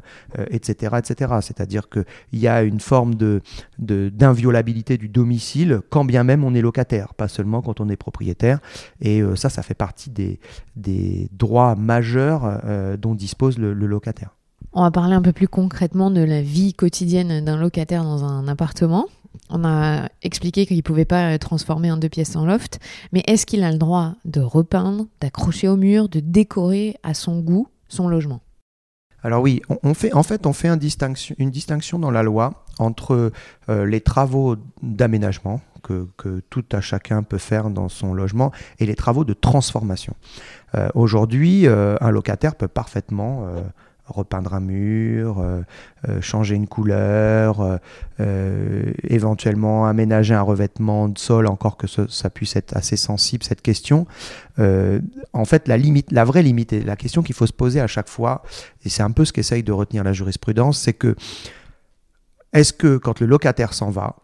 etc., 0.50 0.96
etc. 0.98 1.36
C'est-à-dire 1.42 1.90
qu'il 1.90 2.06
y 2.34 2.48
a 2.48 2.64
une 2.64 2.80
forme 2.80 3.16
de 3.16 3.29
d'inviolabilité 3.78 4.98
du 4.98 5.10
domicile, 5.10 5.82
quand 5.90 6.06
bien 6.06 6.24
même 6.24 6.44
on 6.44 6.54
est 6.54 6.62
locataire, 6.62 7.14
pas 7.14 7.28
seulement 7.28 7.62
quand 7.62 7.80
on 7.80 7.90
est 7.90 7.96
propriétaire. 7.98 8.60
Et 9.02 9.22
euh, 9.22 9.36
ça, 9.36 9.50
ça 9.50 9.62
fait 9.62 9.74
partie 9.74 10.10
des, 10.10 10.40
des 10.76 11.30
droits 11.32 11.76
majeurs 11.76 12.60
euh, 12.66 12.98
dont 12.98 13.16
dispose 13.16 13.58
le, 13.58 13.74
locataire. 13.74 14.36
On 14.74 14.84
va 14.84 14.92
parler 14.92 15.16
un 15.16 15.22
peu 15.22 15.34
plus 15.34 15.48
concrètement 15.48 16.12
de 16.12 16.22
la 16.22 16.42
vie 16.42 16.74
quotidienne 16.74 17.44
d'un 17.44 17.58
locataire 17.58 18.04
dans 18.04 18.24
un 18.24 18.48
appartement. 18.48 19.08
On 19.50 19.64
a 19.64 20.10
expliqué 20.22 20.66
qu'il 20.66 20.78
ne 20.78 20.82
pouvait 20.82 21.06
pas 21.06 21.38
transformer 21.40 21.90
un 21.90 21.98
deux 21.98 22.10
pièces 22.10 22.36
en 22.36 22.46
loft, 22.46 22.80
mais 23.12 23.24
est-ce 23.28 23.46
qu'il 23.46 23.64
a 23.64 23.72
le 23.72 23.78
droit 23.78 24.14
de 24.26 24.42
repeindre, 24.42 25.08
d'accrocher 25.22 25.68
au 25.68 25.78
mur, 25.78 26.10
de 26.10 26.20
décorer 26.20 26.98
à 27.04 27.14
son 27.14 27.40
goût 27.40 27.68
son 27.88 28.08
logement? 28.08 28.42
Alors 29.24 29.42
oui, 29.42 29.62
on, 29.84 29.94
fait, 29.94 30.14
en 30.14 30.24
fait, 30.24 30.46
on 30.46 30.54
fait 30.54 30.70
une 30.70 31.52
distinction 31.52 32.00
dans 32.00 32.12
la 32.12 32.24
loi 32.24 32.66
entre 32.78 33.32
euh, 33.70 33.86
les 33.86 34.02
travaux 34.02 34.56
d'aménagement 34.82 35.62
que, 35.84 36.08
tout 36.50 36.66
à 36.72 36.82
chacun 36.82 37.24
peut 37.24 37.38
faire 37.38 37.70
dans 37.70 37.90
son 37.90 38.14
logement 38.14 38.52
et 38.80 38.86
les 38.86 38.96
travaux 38.96 39.24
de 39.24 39.34
transformation. 39.34 40.14
Euh, 40.76 40.90
aujourd'hui, 40.94 41.68
euh, 41.68 41.96
un 42.00 42.12
locataire 42.12 42.56
peut 42.56 42.68
parfaitement 42.68 43.48
repeindre 44.10 44.54
un 44.54 44.60
mur, 44.60 45.40
euh, 45.40 45.62
euh, 46.08 46.22
changer 46.22 46.56
une 46.56 46.68
couleur, 46.68 47.80
euh, 48.20 48.92
éventuellement 49.04 49.86
aménager 49.86 50.34
un 50.34 50.42
revêtement 50.42 51.08
de 51.08 51.18
sol, 51.18 51.48
encore 51.48 51.78
que 51.78 51.88
ça 51.88 52.30
puisse 52.30 52.56
être 52.56 52.76
assez 52.76 52.98
sensible 52.98 53.44
cette 53.44 53.62
question. 53.62 54.06
en 54.58 55.46
fait, 55.46 55.68
la 55.68 55.78
limite, 55.78 56.12
la 56.12 56.26
vraie 56.26 56.44
limite, 56.44 56.74
et 56.74 56.82
la 56.82 56.96
question 56.96 57.24
qu'il 57.24 57.36
faut 57.36 57.48
se 57.48 57.54
poser 57.54 57.80
à 57.80 57.88
chaque 57.88 58.10
fois, 58.10 58.44
et 58.84 58.90
c'est 58.90 59.04
un 59.04 59.12
peu 59.12 59.24
ce 59.24 59.32
qu'essaye 59.32 59.64
de 59.64 59.72
retenir 59.72 60.04
la 60.04 60.14
jurisprudence, 60.14 60.80
c'est 60.80 60.94
que 60.94 61.16
est-ce 62.52 62.74
que 62.74 62.98
quand 62.98 63.20
le 63.20 63.28
locataire 63.28 63.74
s'en 63.74 63.90
va, 63.90 64.18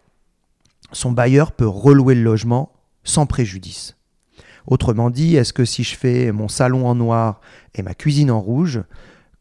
son 0.92 1.12
bailleur 1.12 1.52
peut 1.52 1.68
relouer 1.68 2.16
le 2.16 2.24
logement 2.24 2.74
sans 3.04 3.26
préjudice? 3.26 3.96
Autrement 4.68 5.10
dit, 5.10 5.36
est-ce 5.36 5.54
que 5.54 5.66
si 5.66 5.84
je 5.84 5.96
fais 5.96 6.32
mon 6.32 6.48
salon 6.48 6.88
en 6.88 6.96
noir 6.96 7.40
et 7.76 7.84
ma 7.84 7.94
cuisine 7.94 8.32
en 8.32 8.42
rouge, 8.42 8.82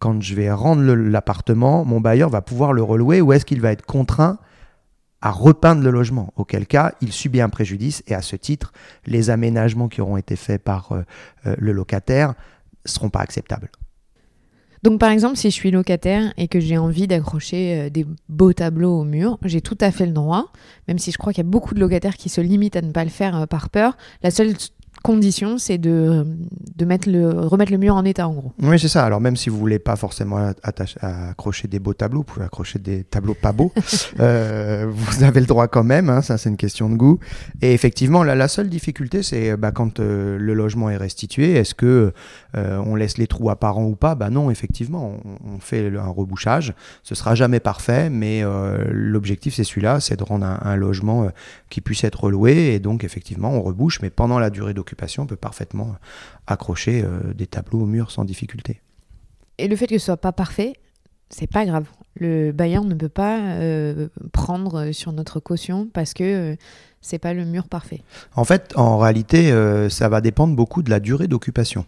quand 0.05 0.21
je 0.21 0.35
vais 0.35 0.53
rendre 0.53 0.83
l'appartement, 0.95 1.83
mon 1.87 1.99
bailleur 1.99 2.29
va 2.29 2.43
pouvoir 2.43 2.75
le 2.75 2.83
relouer 2.83 3.23
ou 3.23 3.33
est-ce 3.33 3.47
qu'il 3.47 3.63
va 3.63 3.73
être 3.73 3.87
contraint 3.87 4.39
à 5.23 5.31
repeindre 5.31 5.83
le 5.83 5.91
logement, 5.91 6.31
auquel 6.37 6.67
cas 6.67 6.93
il 7.01 7.11
subit 7.11 7.41
un 7.41 7.49
préjudice 7.49 8.03
et 8.07 8.15
à 8.15 8.21
ce 8.21 8.37
titre, 8.37 8.75
les 9.07 9.31
aménagements 9.31 9.89
qui 9.89 10.03
auront 10.03 10.19
été 10.19 10.37
faits 10.37 10.63
par 10.63 10.93
euh, 10.93 11.01
euh, 11.47 11.57
le 11.57 11.73
locataire 11.73 12.35
ne 12.85 12.91
seront 12.91 13.09
pas 13.09 13.21
acceptables. 13.21 13.71
Donc 14.83 15.01
par 15.01 15.11
exemple, 15.11 15.39
si 15.39 15.49
je 15.49 15.55
suis 15.55 15.71
locataire 15.71 16.35
et 16.37 16.49
que 16.49 16.61
j'ai 16.61 16.77
envie 16.77 17.07
d'accrocher 17.07 17.81
euh, 17.81 17.89
des 17.89 18.05
beaux 18.29 18.53
tableaux 18.53 19.01
au 19.01 19.05
mur, 19.05 19.39
j'ai 19.43 19.63
tout 19.63 19.79
à 19.81 19.91
fait 19.91 20.05
le 20.05 20.13
droit, 20.13 20.53
même 20.87 20.99
si 20.99 21.13
je 21.13 21.17
crois 21.17 21.33
qu'il 21.33 21.43
y 21.43 21.49
a 21.49 21.51
beaucoup 21.51 21.73
de 21.73 21.81
locataires 21.81 22.19
qui 22.19 22.29
se 22.29 22.43
limitent 22.43 22.77
à 22.77 22.83
ne 22.83 22.93
pas 22.93 23.05
le 23.05 23.11
faire 23.11 23.49
par 23.49 23.71
peur. 23.71 23.97
La 24.23 24.31
seule 24.31 24.53
condition, 25.05 25.59
c'est 25.59 25.77
de, 25.77 26.27
de 26.77 26.85
mettre 26.87 27.11
le, 27.11 27.29
remettre 27.29 27.71
le 27.71 27.77
mur 27.77 27.95
en 27.95 28.07
état, 28.07 28.27
en 28.27 28.33
gros. 28.33 28.53
Oui, 28.63 28.79
c'est 28.79 28.89
ça. 28.89 29.05
Alors, 29.05 29.21
même 29.21 29.37
si 29.37 29.51
vous 29.51 29.59
voulez 29.59 29.79
pas 29.79 29.97
forcément 29.97 30.53
accrocher 30.63 31.69
des 31.69 31.79
beaux 31.79 31.93
tableaux, 31.93 32.21
vous 32.21 32.25
pouvez 32.25 32.47
accrocher 32.47 32.79
des 32.79 33.05
tableaux 33.05 33.35
pas 33.35 33.53
beaux. 33.53 33.71
euh, 34.21 34.87
vous 34.89 35.23
avez 35.23 35.41
le 35.41 35.47
droit 35.47 35.69
quand 35.69 35.85
même, 35.85 36.09
hein, 36.09 36.23
ça 36.23 36.39
c'est 36.39 36.49
une 36.49 36.57
question 36.57 36.89
de 36.89 36.97
goût. 36.97 37.21
Et 37.61 37.75
effectivement, 37.75 38.25
la, 38.25 38.35
la 38.35 38.49
seule 38.49 38.71
difficulté, 38.71 39.23
c'est 39.23 39.59
bah, 39.59 39.73
quand 39.73 40.01
euh, 40.01 40.39
le 40.39 40.55
logement 40.55 40.89
est 40.89 40.97
restitué, 40.97 41.53
est-ce 41.53 41.75
que 41.75 42.15
euh, 42.57 42.83
on 42.87 42.95
laisse 42.95 43.19
les 43.19 43.27
trous 43.27 43.51
apparents 43.51 43.85
ou 43.85 43.97
pas? 43.97 44.15
Bah 44.15 44.31
non, 44.31 44.51
effectivement, 44.51 45.19
on, 45.23 45.57
on, 45.57 45.59
fait 45.61 45.95
un 45.95 46.09
rebouchage. 46.09 46.73
Ce 47.03 47.15
sera 47.15 47.35
jamais 47.35 47.61
parfait, 47.61 48.09
mais 48.09 48.43
l'objectif 48.91 49.55
c'est 49.55 49.65
celui-là, 49.65 50.01
c'est 50.01 50.17
de 50.17 50.25
rendre 50.25 50.47
un, 50.47 50.61
un 50.63 50.77
logement 50.77 51.29
qui 51.69 51.83
puisse 51.83 52.05
être 52.05 52.31
loué. 52.31 52.73
Et 52.73 52.79
donc, 52.79 53.05
effectivement, 53.05 53.53
on 53.53 53.61
rebouche, 53.61 54.01
mais 54.01 54.09
pendant 54.09 54.39
la 54.39 54.49
durée 54.49 54.73
d'occupation, 54.73 54.94
on 55.19 55.27
peut 55.27 55.37
parfaitement 55.37 55.97
accrocher 56.47 57.03
euh, 57.03 57.35
des 57.35 57.47
tableaux 57.47 57.83
au 57.83 57.87
mur 57.87 58.11
sans 58.11 58.25
difficulté. 58.25 58.81
Et 59.59 59.69
le 59.69 59.77
fait 59.77 59.87
que 59.87 59.99
ce 59.99 60.07
soit 60.07 60.17
pas 60.17 60.33
parfait, 60.33 60.75
c'est 61.31 61.47
pas 61.47 61.65
grave. 61.65 61.87
Le 62.17 62.53
bailleur 62.53 62.85
ne 62.85 62.95
peut 62.95 63.09
pas 63.09 63.39
euh, 63.39 64.09
prendre 64.33 64.93
sur 64.93 65.13
notre 65.13 65.41
caution 65.41 65.89
parce 65.93 66.15
que 66.15 66.25
euh, 66.25 66.57
c'est 67.01 67.19
pas 67.19 67.35
le 67.35 67.45
mur 67.45 67.69
parfait. 67.69 68.03
En 68.35 68.45
fait, 68.45 68.73
en 68.77 68.99
réalité, 68.99 69.51
euh, 69.53 69.89
ça 69.89 70.09
va 70.09 70.21
dépendre 70.21 70.55
beaucoup 70.55 70.83
de 70.83 70.91
la 70.91 71.01
durée 71.01 71.29
d'occupation. 71.29 71.87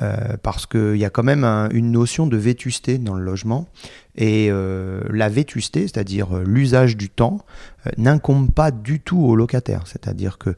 Euh, 0.00 0.36
parce 0.42 0.66
qu'il 0.66 0.96
y 0.96 1.04
a 1.04 1.10
quand 1.10 1.24
même 1.24 1.42
un, 1.42 1.68
une 1.70 1.90
notion 1.90 2.28
de 2.28 2.36
vétusté 2.36 2.98
dans 2.98 3.14
le 3.14 3.24
logement. 3.24 3.66
Et 4.20 4.48
euh, 4.50 5.00
la 5.10 5.28
vétusté, 5.28 5.82
c'est-à-dire 5.82 6.36
euh, 6.36 6.42
l'usage 6.44 6.96
du 6.96 7.08
temps, 7.08 7.38
euh, 7.86 7.90
n'incombe 7.98 8.50
pas 8.50 8.72
du 8.72 8.98
tout 8.98 9.20
au 9.20 9.36
locataire. 9.36 9.82
C'est-à-dire 9.86 10.38
que 10.38 10.56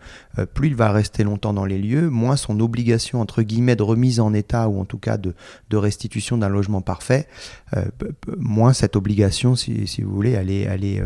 plus 0.54 0.68
il 0.68 0.74
va 0.74 0.90
rester 0.90 1.24
longtemps 1.24 1.52
dans 1.52 1.66
les 1.66 1.78
lieux, 1.78 2.08
moins 2.08 2.36
son 2.36 2.58
obligation, 2.60 3.20
entre 3.20 3.42
guillemets, 3.42 3.76
de 3.76 3.82
remise 3.82 4.18
en 4.18 4.32
état, 4.32 4.70
ou 4.70 4.80
en 4.80 4.86
tout 4.86 4.96
cas 4.96 5.18
de, 5.18 5.34
restitution 5.76 6.38
d'un 6.38 6.48
logement 6.48 6.80
parfait, 6.80 7.28
moins 8.38 8.72
cette 8.72 8.96
obligation, 8.96 9.54
si, 9.54 9.84
vous 10.02 10.14
voulez, 10.14 10.30
elle 10.30 10.50
est, 10.50 10.62
elle 10.62 10.84
est 10.84 11.02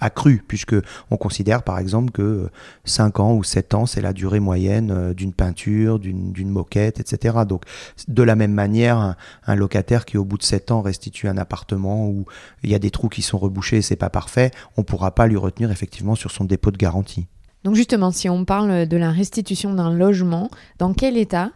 accrue, 0.00 0.42
puisque 0.46 0.74
on 1.10 1.16
considère 1.16 1.62
par 1.62 1.78
exemple 1.78 2.10
que 2.10 2.48
5 2.84 3.20
ans 3.20 3.34
ou 3.34 3.44
7 3.44 3.74
ans, 3.74 3.86
c'est 3.86 4.00
la 4.00 4.12
durée 4.12 4.40
moyenne 4.40 5.12
d'une 5.12 5.32
peinture, 5.32 6.00
d'une 6.00 6.50
moquette, 6.50 6.98
etc. 6.98 7.38
Donc 7.48 7.62
de 8.08 8.22
la 8.22 8.34
même 8.34 8.52
manière, 8.52 8.98
un, 8.98 9.16
un 9.46 9.54
locataire 9.54 10.04
qui 10.04 10.18
au 10.18 10.24
bout 10.24 10.38
de 10.38 10.42
7 10.42 10.72
ans 10.72 10.82
restitue 10.82 11.28
un 11.28 11.36
appartement 11.36 11.83
où 11.84 12.24
il 12.62 12.70
y 12.70 12.74
a 12.74 12.78
des 12.78 12.90
trous 12.90 13.08
qui 13.08 13.22
sont 13.22 13.38
rebouchés 13.38 13.78
et 13.78 13.82
c'est 13.82 13.96
pas 13.96 14.10
parfait, 14.10 14.50
on 14.76 14.80
ne 14.80 14.84
pourra 14.86 15.14
pas 15.14 15.26
lui 15.26 15.36
retenir 15.36 15.70
effectivement 15.70 16.14
sur 16.14 16.30
son 16.30 16.44
dépôt 16.44 16.70
de 16.70 16.76
garantie. 16.76 17.26
Donc 17.64 17.74
justement, 17.74 18.10
si 18.10 18.28
on 18.28 18.44
parle 18.44 18.86
de 18.86 18.96
la 18.96 19.10
restitution 19.10 19.72
d'un 19.74 19.92
logement, 19.92 20.50
dans 20.78 20.92
quel 20.92 21.16
état 21.16 21.50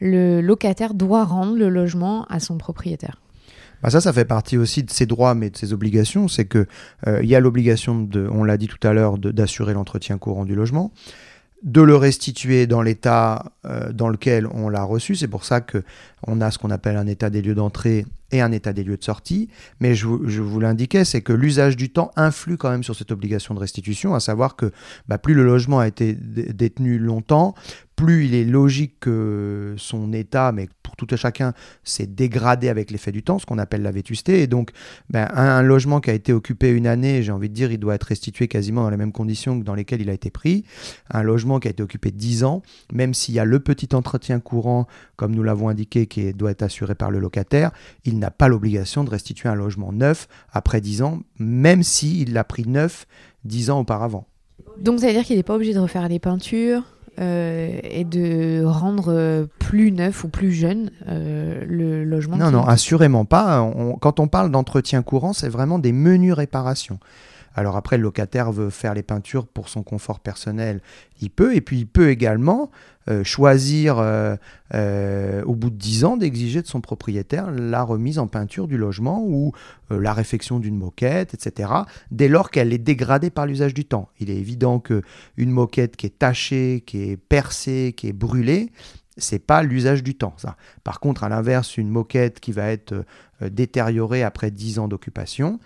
le 0.00 0.40
locataire 0.40 0.94
doit 0.94 1.24
rendre 1.24 1.56
le 1.56 1.68
logement 1.68 2.24
à 2.26 2.40
son 2.40 2.58
propriétaire? 2.58 3.20
Bah 3.82 3.90
ça, 3.90 4.00
ça 4.00 4.12
fait 4.12 4.24
partie 4.24 4.56
aussi 4.56 4.84
de 4.84 4.90
ses 4.90 5.06
droits, 5.06 5.34
mais 5.34 5.50
de 5.50 5.56
ses 5.56 5.72
obligations. 5.72 6.28
C'est 6.28 6.44
que 6.44 6.66
euh, 7.06 7.20
il 7.22 7.28
y 7.28 7.34
a 7.34 7.40
l'obligation 7.40 8.00
de, 8.00 8.28
on 8.30 8.44
l'a 8.44 8.56
dit 8.56 8.68
tout 8.68 8.86
à 8.86 8.92
l'heure, 8.92 9.18
d'assurer 9.18 9.74
l'entretien 9.74 10.18
courant 10.18 10.44
du 10.44 10.54
logement, 10.54 10.92
de 11.62 11.80
le 11.80 11.94
restituer 11.94 12.66
dans 12.66 12.82
l'état 12.82 13.52
euh, 13.66 13.92
dans 13.92 14.08
lequel 14.08 14.46
on 14.48 14.68
l'a 14.68 14.82
reçu. 14.82 15.14
C'est 15.14 15.28
pour 15.28 15.44
ça 15.44 15.60
que 15.60 15.82
on 16.26 16.40
a 16.40 16.50
ce 16.50 16.58
qu'on 16.58 16.70
appelle 16.70 16.96
un 16.96 17.06
état 17.06 17.30
des 17.30 17.42
lieux 17.42 17.54
d'entrée 17.54 18.04
et 18.32 18.40
un 18.40 18.50
état 18.50 18.72
des 18.72 18.82
lieux 18.82 18.96
de 18.96 19.04
sortie. 19.04 19.48
Mais 19.80 19.94
je, 19.94 20.06
vous 20.06 20.60
l'indiquais, 20.60 21.04
c'est 21.04 21.20
que 21.20 21.32
l'usage 21.32 21.76
du 21.76 21.90
temps 21.90 22.10
influe 22.16 22.56
quand 22.56 22.70
même 22.70 22.82
sur 22.82 22.96
cette 22.96 23.12
obligation 23.12 23.54
de 23.54 23.60
restitution, 23.60 24.14
à 24.14 24.20
savoir 24.20 24.56
que 24.56 24.72
bah, 25.06 25.18
plus 25.18 25.34
le 25.34 25.44
logement 25.44 25.78
a 25.78 25.86
été 25.86 26.14
détenu 26.14 26.98
longtemps, 26.98 27.54
plus 28.02 28.26
il 28.26 28.34
est 28.34 28.44
logique 28.44 28.98
que 28.98 29.74
son 29.78 30.12
état, 30.12 30.50
mais 30.50 30.68
pour 30.82 30.96
tout 30.96 31.14
et 31.14 31.16
chacun, 31.16 31.52
s'est 31.84 32.06
dégradé 32.06 32.68
avec 32.68 32.90
l'effet 32.90 33.12
du 33.12 33.22
temps, 33.22 33.38
ce 33.38 33.46
qu'on 33.46 33.58
appelle 33.58 33.82
la 33.82 33.92
vétusté. 33.92 34.42
Et 34.42 34.48
donc, 34.48 34.70
ben, 35.08 35.28
un, 35.34 35.62
logement 35.62 36.00
qui 36.00 36.10
a 36.10 36.12
été 36.12 36.32
occupé 36.32 36.70
une 36.70 36.88
année, 36.88 37.22
j'ai 37.22 37.30
envie 37.30 37.48
de 37.48 37.54
dire, 37.54 37.70
il 37.70 37.78
doit 37.78 37.94
être 37.94 38.08
restitué 38.08 38.48
quasiment 38.48 38.82
dans 38.82 38.90
les 38.90 38.96
mêmes 38.96 39.12
conditions 39.12 39.54
dans 39.54 39.76
lesquelles 39.76 40.00
il 40.00 40.10
a 40.10 40.14
été 40.14 40.30
pris. 40.30 40.64
Un 41.10 41.22
logement 41.22 41.60
qui 41.60 41.68
a 41.68 41.70
été 41.70 41.80
occupé 41.80 42.10
10 42.10 42.42
ans, 42.42 42.62
même 42.92 43.14
s'il 43.14 43.34
y 43.34 43.38
a 43.38 43.44
le 43.44 43.60
petit 43.60 43.94
entretien 43.94 44.40
courant, 44.40 44.88
comme 45.14 45.32
nous 45.36 45.44
l'avons 45.44 45.68
indiqué, 45.68 46.06
qui 46.06 46.32
doit 46.32 46.50
être 46.50 46.62
assuré 46.62 46.96
par 46.96 47.12
le 47.12 47.20
locataire, 47.20 47.70
il 48.04 48.18
n'a 48.18 48.32
pas 48.32 48.48
l'obligation 48.48 49.04
de 49.04 49.10
restituer 49.10 49.48
un 49.48 49.54
logement 49.54 49.92
neuf 49.92 50.26
après 50.50 50.80
10 50.80 51.02
ans, 51.02 51.20
même 51.38 51.84
s'il 51.84 52.32
l'a 52.32 52.42
pris 52.42 52.66
neuf 52.66 53.06
10 53.44 53.70
ans 53.70 53.78
auparavant. 53.78 54.26
Donc 54.78 54.98
ça 54.98 55.06
veut 55.06 55.12
dire 55.12 55.24
qu'il 55.24 55.36
n'est 55.36 55.44
pas 55.44 55.54
obligé 55.54 55.72
de 55.72 55.78
refaire 55.78 56.08
les 56.08 56.18
peintures 56.18 56.91
euh, 57.20 57.78
et 57.82 58.04
de 58.04 58.64
rendre 58.64 59.46
plus 59.58 59.92
neuf 59.92 60.24
ou 60.24 60.28
plus 60.28 60.52
jeune 60.52 60.90
euh, 61.08 61.64
le 61.66 62.04
logement 62.04 62.36
Non, 62.36 62.50
non, 62.50 62.64
assurément 62.64 63.24
pas. 63.24 63.60
On, 63.60 63.94
quand 63.94 64.18
on 64.20 64.28
parle 64.28 64.50
d'entretien 64.50 65.02
courant, 65.02 65.32
c'est 65.32 65.48
vraiment 65.48 65.78
des 65.78 65.92
menus 65.92 66.32
réparations. 66.32 66.98
Alors 67.54 67.76
après, 67.76 67.96
le 67.98 68.04
locataire 68.04 68.52
veut 68.52 68.70
faire 68.70 68.94
les 68.94 69.02
peintures 69.02 69.46
pour 69.46 69.68
son 69.68 69.82
confort 69.82 70.20
personnel, 70.20 70.80
il 71.20 71.30
peut. 71.30 71.54
Et 71.54 71.60
puis 71.60 71.78
il 71.78 71.86
peut 71.86 72.10
également 72.10 72.70
euh, 73.08 73.24
choisir, 73.24 73.98
euh, 73.98 74.36
euh, 74.74 75.42
au 75.44 75.56
bout 75.56 75.70
de 75.70 75.76
10 75.76 76.04
ans, 76.04 76.16
d'exiger 76.16 76.62
de 76.62 76.68
son 76.68 76.80
propriétaire 76.80 77.50
la 77.50 77.82
remise 77.82 78.18
en 78.18 78.28
peinture 78.28 78.68
du 78.68 78.76
logement 78.76 79.24
ou 79.26 79.52
la 79.90 80.12
réfection 80.12 80.58
d'une 80.58 80.76
moquette, 80.76 81.34
etc., 81.34 81.70
dès 82.10 82.28
lors 82.28 82.50
qu'elle 82.50 82.72
est 82.72 82.78
dégradée 82.78 83.30
par 83.30 83.46
l'usage 83.46 83.74
du 83.74 83.84
temps. 83.84 84.08
Il 84.20 84.30
est 84.30 84.36
évident 84.36 84.80
qu'une 84.80 85.50
moquette 85.50 85.96
qui 85.96 86.06
est 86.06 86.18
tachée, 86.18 86.82
qui 86.86 87.10
est 87.10 87.16
percée, 87.16 87.92
qui 87.94 88.08
est 88.08 88.14
brûlée, 88.14 88.70
c'est 89.18 89.40
pas 89.40 89.62
l'usage 89.62 90.02
du 90.02 90.14
temps, 90.14 90.32
ça. 90.38 90.56
Par 90.84 90.98
contre, 90.98 91.24
à 91.24 91.28
l'inverse, 91.28 91.76
une 91.76 91.90
moquette 91.90 92.40
qui 92.40 92.52
va 92.52 92.70
être 92.70 93.04
détériorée 93.42 94.22
après 94.22 94.50
10 94.50 94.78
ans 94.78 94.88
d'occupation, 94.88 95.60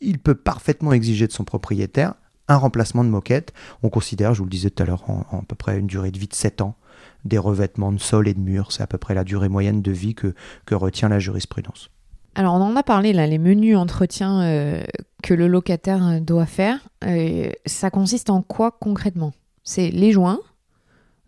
il 0.00 0.18
peut 0.18 0.34
parfaitement 0.34 0.92
exiger 0.92 1.26
de 1.26 1.32
son 1.32 1.44
propriétaire 1.44 2.14
un 2.50 2.56
remplacement 2.56 3.04
de 3.04 3.08
moquette. 3.08 3.52
On 3.82 3.88
considère, 3.88 4.34
je 4.34 4.40
vous 4.40 4.44
le 4.44 4.50
disais 4.50 4.70
tout 4.70 4.82
à 4.82 4.86
l'heure, 4.86 5.08
en, 5.08 5.24
en, 5.30 5.38
à 5.38 5.42
peu 5.42 5.54
près 5.54 5.78
une 5.78 5.86
durée 5.86 6.10
de 6.10 6.18
vie 6.18 6.26
de 6.26 6.34
7 6.34 6.60
ans 6.60 6.76
des 7.24 7.38
revêtements 7.38 7.92
de 7.92 8.00
sol 8.00 8.28
et 8.28 8.34
de 8.34 8.40
murs. 8.40 8.72
C'est 8.72 8.82
à 8.82 8.86
peu 8.86 8.98
près 8.98 9.14
la 9.14 9.24
durée 9.24 9.48
moyenne 9.48 9.82
de 9.82 9.92
vie 9.92 10.14
que, 10.14 10.34
que 10.66 10.74
retient 10.74 11.08
la 11.08 11.18
jurisprudence. 11.18 11.90
Alors 12.34 12.54
on 12.54 12.60
en 12.60 12.76
a 12.76 12.82
parlé 12.82 13.12
là, 13.12 13.26
les 13.26 13.38
menus 13.38 13.76
entretien 13.76 14.42
euh, 14.42 14.82
que 15.22 15.34
le 15.34 15.48
locataire 15.48 16.20
doit 16.20 16.46
faire. 16.46 16.78
Euh, 17.04 17.50
ça 17.66 17.90
consiste 17.90 18.30
en 18.30 18.42
quoi 18.42 18.70
concrètement? 18.70 19.32
C'est 19.64 19.90
les 19.90 20.12
joints 20.12 20.40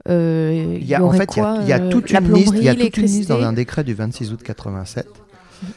euh, 0.08 0.78
il 0.80 0.86
y 0.86 0.96
a, 0.96 1.04
en 1.04 1.12
fait, 1.12 1.36
il 1.36 1.38
y 1.38 1.42
a, 1.42 1.58
il 1.62 1.68
y 1.68 1.72
a 1.72 1.78
toute, 1.78 2.10
une 2.10 2.34
liste, 2.34 2.54
il 2.56 2.64
y 2.64 2.68
a 2.68 2.74
toute 2.74 2.96
une 2.96 3.04
liste 3.04 3.28
dans 3.28 3.40
un 3.40 3.52
décret 3.52 3.84
du 3.84 3.94
26 3.94 4.32
août 4.32 4.42
87 4.42 5.06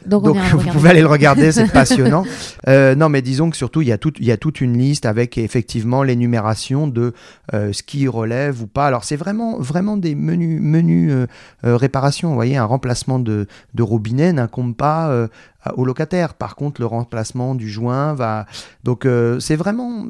donc, 0.06 0.24
Donc 0.24 0.38
vous 0.52 0.72
pouvez 0.72 0.90
aller 0.90 1.02
le 1.02 1.08
regarder, 1.08 1.52
c'est 1.52 1.68
passionnant. 1.72 2.24
Euh, 2.68 2.96
non, 2.96 3.10
mais 3.10 3.22
disons 3.22 3.50
que 3.50 3.58
surtout, 3.58 3.82
il 3.82 3.88
y, 3.88 3.92
a 3.92 3.98
tout, 3.98 4.14
il 4.20 4.26
y 4.26 4.32
a 4.32 4.38
toute 4.38 4.62
une 4.62 4.78
liste 4.78 5.06
avec 5.06 5.38
effectivement 5.38 6.04
l'énumération 6.04 6.88
de 6.88 7.14
euh, 7.54 7.74
ce 7.74 7.84
qui 7.84 8.08
relève 8.08 8.62
ou 8.62 8.68
pas. 8.68 8.88
Alors 8.88 9.04
c'est 9.04 9.16
vraiment, 9.16 9.60
vraiment 9.60 9.98
des 9.98 10.16
menus, 10.16 10.60
menus 10.62 11.12
euh, 11.12 11.28
euh, 11.66 11.78
réparations. 11.78 12.30
Vous 12.30 12.36
voyez, 12.36 12.58
un 12.58 12.66
remplacement 12.66 13.20
de, 13.20 13.48
de 13.74 13.84
robinet 13.84 14.34
n'incombe 14.34 14.76
pas 14.76 15.28
euh, 15.68 15.72
au 15.76 15.86
locataire. 15.86 16.34
Par 16.34 16.56
contre, 16.56 16.82
le 16.82 16.88
remplacement 16.88 17.56
du 17.56 17.70
joint 17.70 18.14
va. 18.14 18.46
Donc, 18.84 19.06
euh, 19.06 19.40
c'est 19.40 19.56
vraiment 19.56 20.06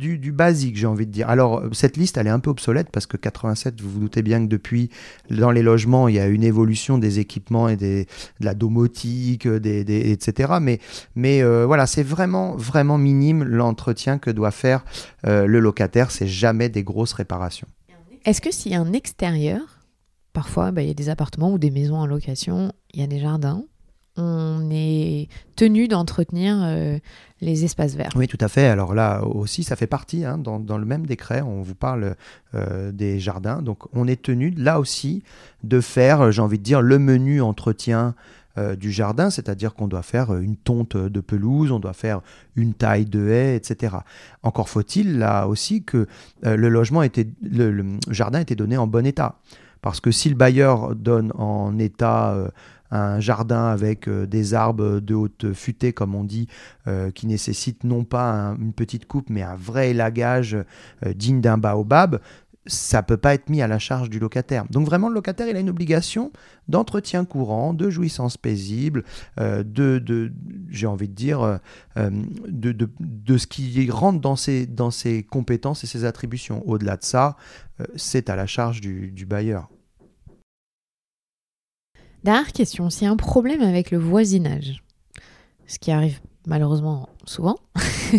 du, 0.00 0.32
basique, 0.32 0.76
j'ai 0.76 0.86
envie 0.86 1.06
de 1.06 1.12
dire. 1.12 1.28
Alors, 1.28 1.62
cette 1.72 1.96
liste, 1.96 2.16
elle 2.16 2.26
est 2.26 2.30
un 2.30 2.40
peu 2.40 2.50
obsolète 2.50 2.88
parce 2.90 3.06
que 3.06 3.16
87, 3.16 3.80
vous 3.80 3.90
vous 3.90 4.00
doutez 4.00 4.22
bien 4.22 4.40
que 4.40 4.48
depuis, 4.48 4.90
dans 5.30 5.50
les 5.50 5.62
logements, 5.62 6.08
il 6.08 6.14
y 6.14 6.18
a 6.18 6.26
une 6.26 6.42
évolution 6.42 6.98
des 6.98 7.18
équipements 7.18 7.68
et 7.68 7.76
des, 7.76 8.04
de 8.40 8.44
la 8.44 8.54
domotique, 8.54 9.46
des, 9.46 9.80
etc. 10.10 10.54
Mais, 10.60 10.80
mais 11.14 11.42
euh, 11.42 11.66
voilà, 11.66 11.86
c'est 11.86 12.02
vraiment, 12.02 12.56
vraiment 12.56 12.98
minime 12.98 13.44
l'entretien 13.44 14.18
que 14.18 14.30
doit 14.30 14.50
faire 14.50 14.84
euh, 15.26 15.46
le 15.46 15.60
locataire. 15.60 16.10
C'est 16.10 16.28
jamais 16.28 16.68
des 16.68 16.82
grosses 16.82 17.12
réparations. 17.12 17.68
Est-ce 18.24 18.40
que 18.40 18.50
s'il 18.50 18.72
y 18.72 18.74
a 18.74 18.80
un 18.80 18.92
extérieur, 18.92 19.60
parfois, 20.32 20.72
bah, 20.72 20.82
il 20.82 20.88
y 20.88 20.90
a 20.90 20.94
des 20.94 21.08
appartements 21.08 21.52
ou 21.52 21.58
des 21.58 21.70
maisons 21.70 21.96
en 21.96 22.06
location, 22.06 22.72
il 22.92 23.00
y 23.00 23.02
a 23.02 23.06
des 23.06 23.18
jardins 23.18 23.64
on 24.16 24.68
est 24.70 25.28
tenu 25.56 25.88
d'entretenir 25.88 26.56
euh, 26.60 26.98
les 27.40 27.64
espaces 27.64 27.94
verts. 27.94 28.10
Oui, 28.16 28.26
tout 28.26 28.38
à 28.40 28.48
fait. 28.48 28.66
Alors 28.66 28.94
là 28.94 29.24
aussi, 29.24 29.62
ça 29.62 29.76
fait 29.76 29.86
partie, 29.86 30.24
hein, 30.24 30.38
dans, 30.38 30.78
le 30.78 30.84
même 30.84 31.06
décret, 31.06 31.42
on 31.42 31.62
vous 31.62 31.74
parle 31.74 32.16
euh, 32.54 32.92
des 32.92 33.18
jardins. 33.18 33.62
Donc 33.62 33.84
on 33.94 34.06
est 34.06 34.20
tenu, 34.20 34.50
là 34.50 34.80
aussi, 34.80 35.22
de 35.62 35.80
faire, 35.80 36.32
j'ai 36.32 36.42
envie 36.42 36.58
de 36.58 36.64
dire, 36.64 36.82
le 36.82 36.98
menu 36.98 37.40
entretien 37.40 38.14
euh, 38.58 38.74
du 38.74 38.90
jardin, 38.90 39.30
c'est-à-dire 39.30 39.74
qu'on 39.74 39.86
doit 39.86 40.02
faire 40.02 40.34
une 40.34 40.56
tonte 40.56 40.96
de 40.96 41.20
pelouse, 41.20 41.70
on 41.70 41.78
doit 41.78 41.92
faire 41.92 42.20
une 42.56 42.74
taille 42.74 43.06
de 43.06 43.28
haie, 43.28 43.56
etc. 43.56 43.96
Encore 44.42 44.68
faut-il, 44.68 45.18
là 45.18 45.46
aussi, 45.46 45.84
que 45.84 46.06
le 46.42 46.68
logement 46.68 47.02
était, 47.02 47.28
le, 47.42 47.70
le, 47.70 47.84
jardin 48.08 48.40
était 48.40 48.56
donné 48.56 48.76
en 48.76 48.86
bon 48.86 49.06
état. 49.06 49.36
Parce 49.82 50.00
que 50.00 50.10
si 50.10 50.28
le 50.28 50.34
bailleur 50.34 50.94
donne 50.94 51.32
en 51.38 51.78
état 51.78 52.36
un 52.90 53.20
jardin 53.20 53.66
avec 53.66 54.08
euh, 54.08 54.26
des 54.26 54.54
arbres 54.54 55.00
de 55.00 55.14
haute 55.14 55.52
futée, 55.52 55.92
comme 55.92 56.14
on 56.14 56.24
dit, 56.24 56.48
euh, 56.86 57.10
qui 57.10 57.26
nécessite 57.26 57.84
non 57.84 58.04
pas 58.04 58.30
un, 58.30 58.56
une 58.56 58.72
petite 58.72 59.06
coupe, 59.06 59.30
mais 59.30 59.42
un 59.42 59.56
vrai 59.56 59.90
élagage 59.90 60.54
euh, 60.54 61.12
digne 61.14 61.40
d'un 61.40 61.58
baobab, 61.58 62.20
ça 62.66 63.02
peut 63.02 63.16
pas 63.16 63.34
être 63.34 63.48
mis 63.48 63.62
à 63.62 63.66
la 63.66 63.78
charge 63.78 64.10
du 64.10 64.18
locataire. 64.18 64.64
Donc 64.70 64.86
vraiment, 64.86 65.08
le 65.08 65.14
locataire, 65.14 65.48
il 65.48 65.56
a 65.56 65.60
une 65.60 65.70
obligation 65.70 66.30
d'entretien 66.68 67.24
courant, 67.24 67.72
de 67.72 67.88
jouissance 67.88 68.36
paisible, 68.36 69.02
de, 69.38 70.30
j'ai 70.68 70.86
envie 70.86 71.08
de 71.08 71.14
dire, 71.14 71.58
de, 71.96 73.38
ce 73.38 73.46
qui 73.46 73.90
rentre 73.90 74.20
dans 74.20 74.36
ses, 74.36 74.66
dans 74.66 74.90
ses 74.90 75.22
compétences 75.22 75.84
et 75.84 75.86
ses 75.86 76.04
attributions. 76.04 76.62
Au-delà 76.68 76.98
de 76.98 77.04
ça, 77.04 77.36
c'est 77.96 78.28
à 78.28 78.36
la 78.36 78.46
charge 78.46 78.82
du 78.82 79.26
bailleur. 79.26 79.70
Dernière 82.24 82.52
question, 82.52 82.90
s'il 82.90 83.06
un 83.06 83.16
problème 83.16 83.62
avec 83.62 83.90
le 83.90 83.98
voisinage, 83.98 84.82
ce 85.66 85.78
qui 85.78 85.90
arrive 85.90 86.20
malheureusement 86.46 87.08
souvent, 87.26 87.56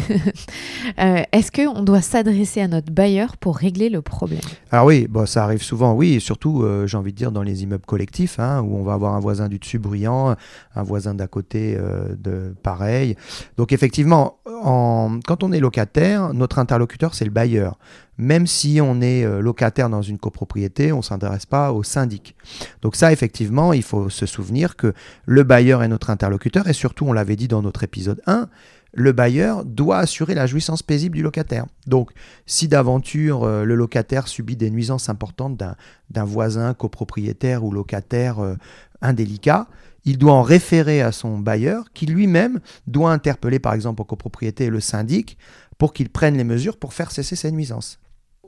euh, 1.00 1.24
est-ce 1.32 1.52
qu'on 1.52 1.84
doit 1.84 2.02
s'adresser 2.02 2.62
à 2.62 2.68
notre 2.68 2.92
bailleur 2.92 3.38
pour 3.38 3.58
régler 3.58 3.90
le 3.90 4.02
problème? 4.02 4.42
Alors 4.72 4.86
oui, 4.86 5.08
bon, 5.10 5.26
ça 5.26 5.44
arrive 5.44 5.62
souvent, 5.62 5.94
oui, 5.94 6.14
et 6.14 6.20
surtout, 6.20 6.64
euh, 6.64 6.88
j'ai 6.88 6.98
envie 6.98 7.12
de 7.12 7.18
dire, 7.18 7.32
dans 7.32 7.44
les 7.44 7.64
immeubles 7.64 7.86
collectifs, 7.86 8.40
hein, 8.40 8.62
où 8.62 8.78
on 8.78 8.84
va 8.84 8.94
avoir 8.94 9.16
un 9.16 9.20
voisin 9.20 9.50
du 9.50 9.60
dessus 9.60 9.80
bruyant, 9.80 10.36
un 10.76 10.84
voisin 10.84 11.14
d'à 11.14 11.28
côté 11.28 11.76
euh, 11.78 12.16
de 12.18 12.54
pareil. 12.64 13.16
Donc 13.58 13.72
effectivement, 13.72 14.38
en, 14.64 15.20
quand 15.26 15.44
on 15.44 15.52
est 15.52 15.60
locataire, 15.60 16.34
notre 16.34 16.60
interlocuteur, 16.60 17.14
c'est 17.14 17.26
le 17.26 17.32
bailleur. 17.32 17.78
Même 18.18 18.46
si 18.46 18.80
on 18.82 19.02
est 19.02 19.26
locataire 19.42 19.90
dans 19.90 20.04
une 20.04 20.20
copropriété, 20.20 20.92
on 20.92 20.98
ne 20.98 21.02
s'intéresse 21.02 21.48
pas 21.48 21.72
au 21.72 21.82
syndic. 21.82 22.36
Donc 22.84 22.96
ça, 22.96 23.12
effectivement, 23.12 23.74
il 23.74 23.82
faut 23.82 24.10
se 24.10 24.28
souvenir 24.28 24.76
que 24.76 24.94
le 25.26 25.42
bailleur 25.42 25.82
est 25.82 25.88
notre 25.88 26.12
interlocuteur, 26.12 26.68
et 26.68 26.74
surtout, 26.74 27.06
on 27.08 27.14
l'avait 27.14 27.36
dit 27.36 27.48
dans 27.48 27.64
notre 27.64 27.84
épisode 27.84 28.22
1, 28.28 28.48
le 28.94 29.12
bailleur 29.12 29.66
doit 29.66 30.00
assurer 30.00 30.36
la 30.36 30.48
jouissance 30.48 30.84
paisible 30.84 31.16
du 31.16 31.24
locataire. 31.24 31.66
Donc, 31.88 32.12
si 32.46 32.68
d'aventure 32.68 33.44
euh, 33.44 33.64
le 33.64 33.76
locataire 33.76 34.28
subit 34.28 34.56
des 34.56 34.70
nuisances 34.70 35.10
importantes 35.10 35.62
d'un 36.10 36.24
voisin 36.26 36.74
copropriétaire 36.74 37.64
ou 37.64 37.72
locataire 37.72 38.40
euh, 38.40 38.56
indélicat, 39.02 39.68
il 40.04 40.18
doit 40.18 40.34
en 40.34 40.42
référer 40.42 41.02
à 41.02 41.12
son 41.12 41.38
bailleur 41.38 41.92
qui 41.94 42.06
lui-même 42.06 42.60
doit 42.88 43.12
interpeller 43.12 43.60
par 43.60 43.74
exemple 43.74 44.02
au 44.02 44.06
copropriété 44.06 44.66
et 44.66 44.70
le 44.70 44.80
syndic 44.80 45.38
pour 45.78 45.94
qu'ils 45.94 46.10
prennent 46.10 46.38
les 46.38 46.44
mesures 46.44 46.78
pour 46.78 46.94
faire 46.94 47.12
cesser 47.12 47.36
ces 47.36 47.52
nuisances. 47.52 48.00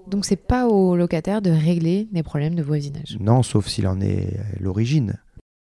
Donc 0.07 0.25
c'est 0.25 0.35
pas 0.35 0.67
au 0.67 0.97
locataire 0.97 1.41
de 1.41 1.51
régler 1.51 2.09
des 2.11 2.23
problèmes 2.23 2.55
de 2.55 2.63
voisinage. 2.63 3.17
Non, 3.19 3.43
sauf 3.43 3.67
s'il 3.67 3.87
en 3.87 4.01
est 4.01 4.39
l'origine. 4.59 5.19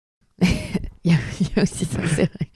il, 0.42 1.12
y 1.12 1.60
a 1.60 1.64
aussi 1.64 1.86
ça, 1.86 2.00
c'est 2.08 2.30
vrai. 2.32 2.50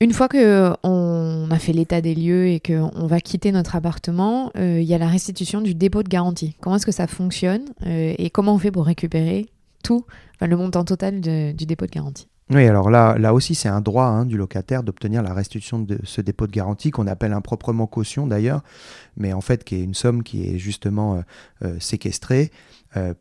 Une 0.00 0.12
fois 0.12 0.28
que 0.28 0.72
on 0.84 1.48
a 1.50 1.58
fait 1.58 1.72
l'état 1.72 2.00
des 2.00 2.14
lieux 2.14 2.46
et 2.46 2.60
qu'on 2.60 3.06
va 3.08 3.20
quitter 3.20 3.50
notre 3.50 3.74
appartement, 3.74 4.52
euh, 4.56 4.80
il 4.80 4.86
y 4.86 4.94
a 4.94 4.98
la 4.98 5.08
restitution 5.08 5.60
du 5.60 5.74
dépôt 5.74 6.04
de 6.04 6.08
garantie. 6.08 6.54
Comment 6.60 6.76
est-ce 6.76 6.86
que 6.86 6.92
ça 6.92 7.08
fonctionne 7.08 7.64
euh, 7.84 8.14
et 8.16 8.30
comment 8.30 8.54
on 8.54 8.58
fait 8.58 8.70
pour 8.70 8.86
récupérer 8.86 9.46
tout, 9.82 10.06
le 10.40 10.56
montant 10.56 10.84
total 10.84 11.20
du 11.20 11.66
dépôt 11.66 11.86
de 11.86 11.90
garantie? 11.90 12.28
Oui, 12.50 12.64
alors 12.66 12.90
là, 12.90 13.34
aussi, 13.34 13.54
c'est 13.54 13.68
un 13.68 13.80
droit 13.80 14.06
hein, 14.06 14.24
du 14.24 14.36
locataire 14.38 14.82
d'obtenir 14.82 15.22
la 15.22 15.34
restitution 15.34 15.80
de 15.80 15.98
ce 16.04 16.20
dépôt 16.20 16.46
de 16.46 16.52
garantie 16.52 16.90
qu'on 16.90 17.06
appelle 17.08 17.32
improprement 17.32 17.86
caution 17.86 18.26
d'ailleurs, 18.26 18.62
mais 19.16 19.32
en 19.32 19.40
fait 19.40 19.64
qui 19.64 19.74
est 19.74 19.82
une 19.82 19.94
somme 19.94 20.22
qui 20.22 20.48
est 20.48 20.58
justement 20.58 21.22
euh, 21.62 21.76
séquestrée 21.80 22.50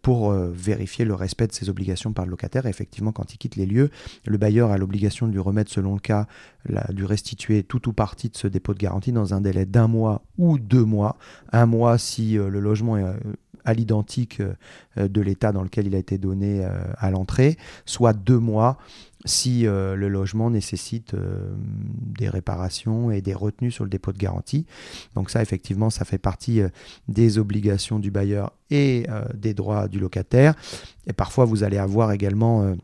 pour 0.02 0.32
euh, 0.32 0.50
vérifier 0.54 1.04
le 1.04 1.14
respect 1.14 1.48
de 1.48 1.52
ses 1.52 1.70
obligations 1.70 2.14
par 2.14 2.26
le 2.26 2.32
locataire. 2.32 2.66
effectivement, 2.66 3.12
quand 3.12 3.34
il 3.34 3.38
quitte 3.38 3.56
les 3.58 3.66
lieux, 3.66 3.90
le 4.26 4.38
bailleur 4.38 4.72
a 4.72 4.78
l'obligation 4.78 5.28
de 5.28 5.34
lui 5.34 5.40
remettre, 5.40 5.72
selon 5.72 5.94
le 5.94 6.00
cas, 6.00 6.28
la, 6.66 6.86
lui 6.94 7.06
restituer 7.06 7.64
tout 7.64 7.90
ou 7.90 7.94
partie 7.94 8.30
de 8.30 8.38
ce 8.38 8.48
dépôt 8.48 8.74
de 8.74 8.80
garantie 8.80 9.12
dans 9.12 9.34
un 9.34 9.42
délai 9.42 9.66
d'un 9.66 9.88
mois 9.88 10.24
ou 10.38 10.58
deux 10.58 10.86
mois. 10.86 11.18
Un 11.52 11.66
mois 11.66 11.98
si 11.98 12.38
euh, 12.38 12.50
le 12.50 12.60
logement 12.60 12.98
est 12.98 13.06
à 13.68 13.74
l'identique 13.74 14.42
de 14.96 15.22
l'état 15.22 15.52
dans 15.52 15.62
lequel 15.62 15.88
il 15.88 15.96
a 15.96 15.98
été 15.98 16.18
donné 16.18 16.66
à 16.98 17.12
l'entrée, 17.12 17.58
soit 17.86 18.14
deux 18.14 18.40
mois 18.40 18.78
si 19.26 19.64
le 19.64 20.08
logement 20.08 20.50
nécessite 20.50 21.14
des 22.18 22.30
réparations 22.30 23.12
et 23.12 23.22
des 23.22 23.34
retenues 23.34 23.72
sur 23.72 23.84
le 23.84 23.90
dépôt 23.90 24.14
de 24.14 24.18
garantie. 24.18 24.66
Donc 25.16 25.30
ça, 25.30 25.42
effectivement, 25.42 25.90
ça 25.90 26.06
fait 26.06 26.18
partie 26.18 26.62
des 27.10 27.38
obligations 27.38 28.00
du 28.00 28.10
bailleur 28.10 28.54
et 28.70 29.06
des 29.34 29.54
droits 29.54 29.90
du 29.90 30.00
locataire. 30.00 30.56
Et 31.08 31.14
parfois, 31.14 31.46
vous 31.46 31.64
allez 31.64 31.78
avoir 31.78 32.12
également 32.12 32.64
euh, 32.64 32.76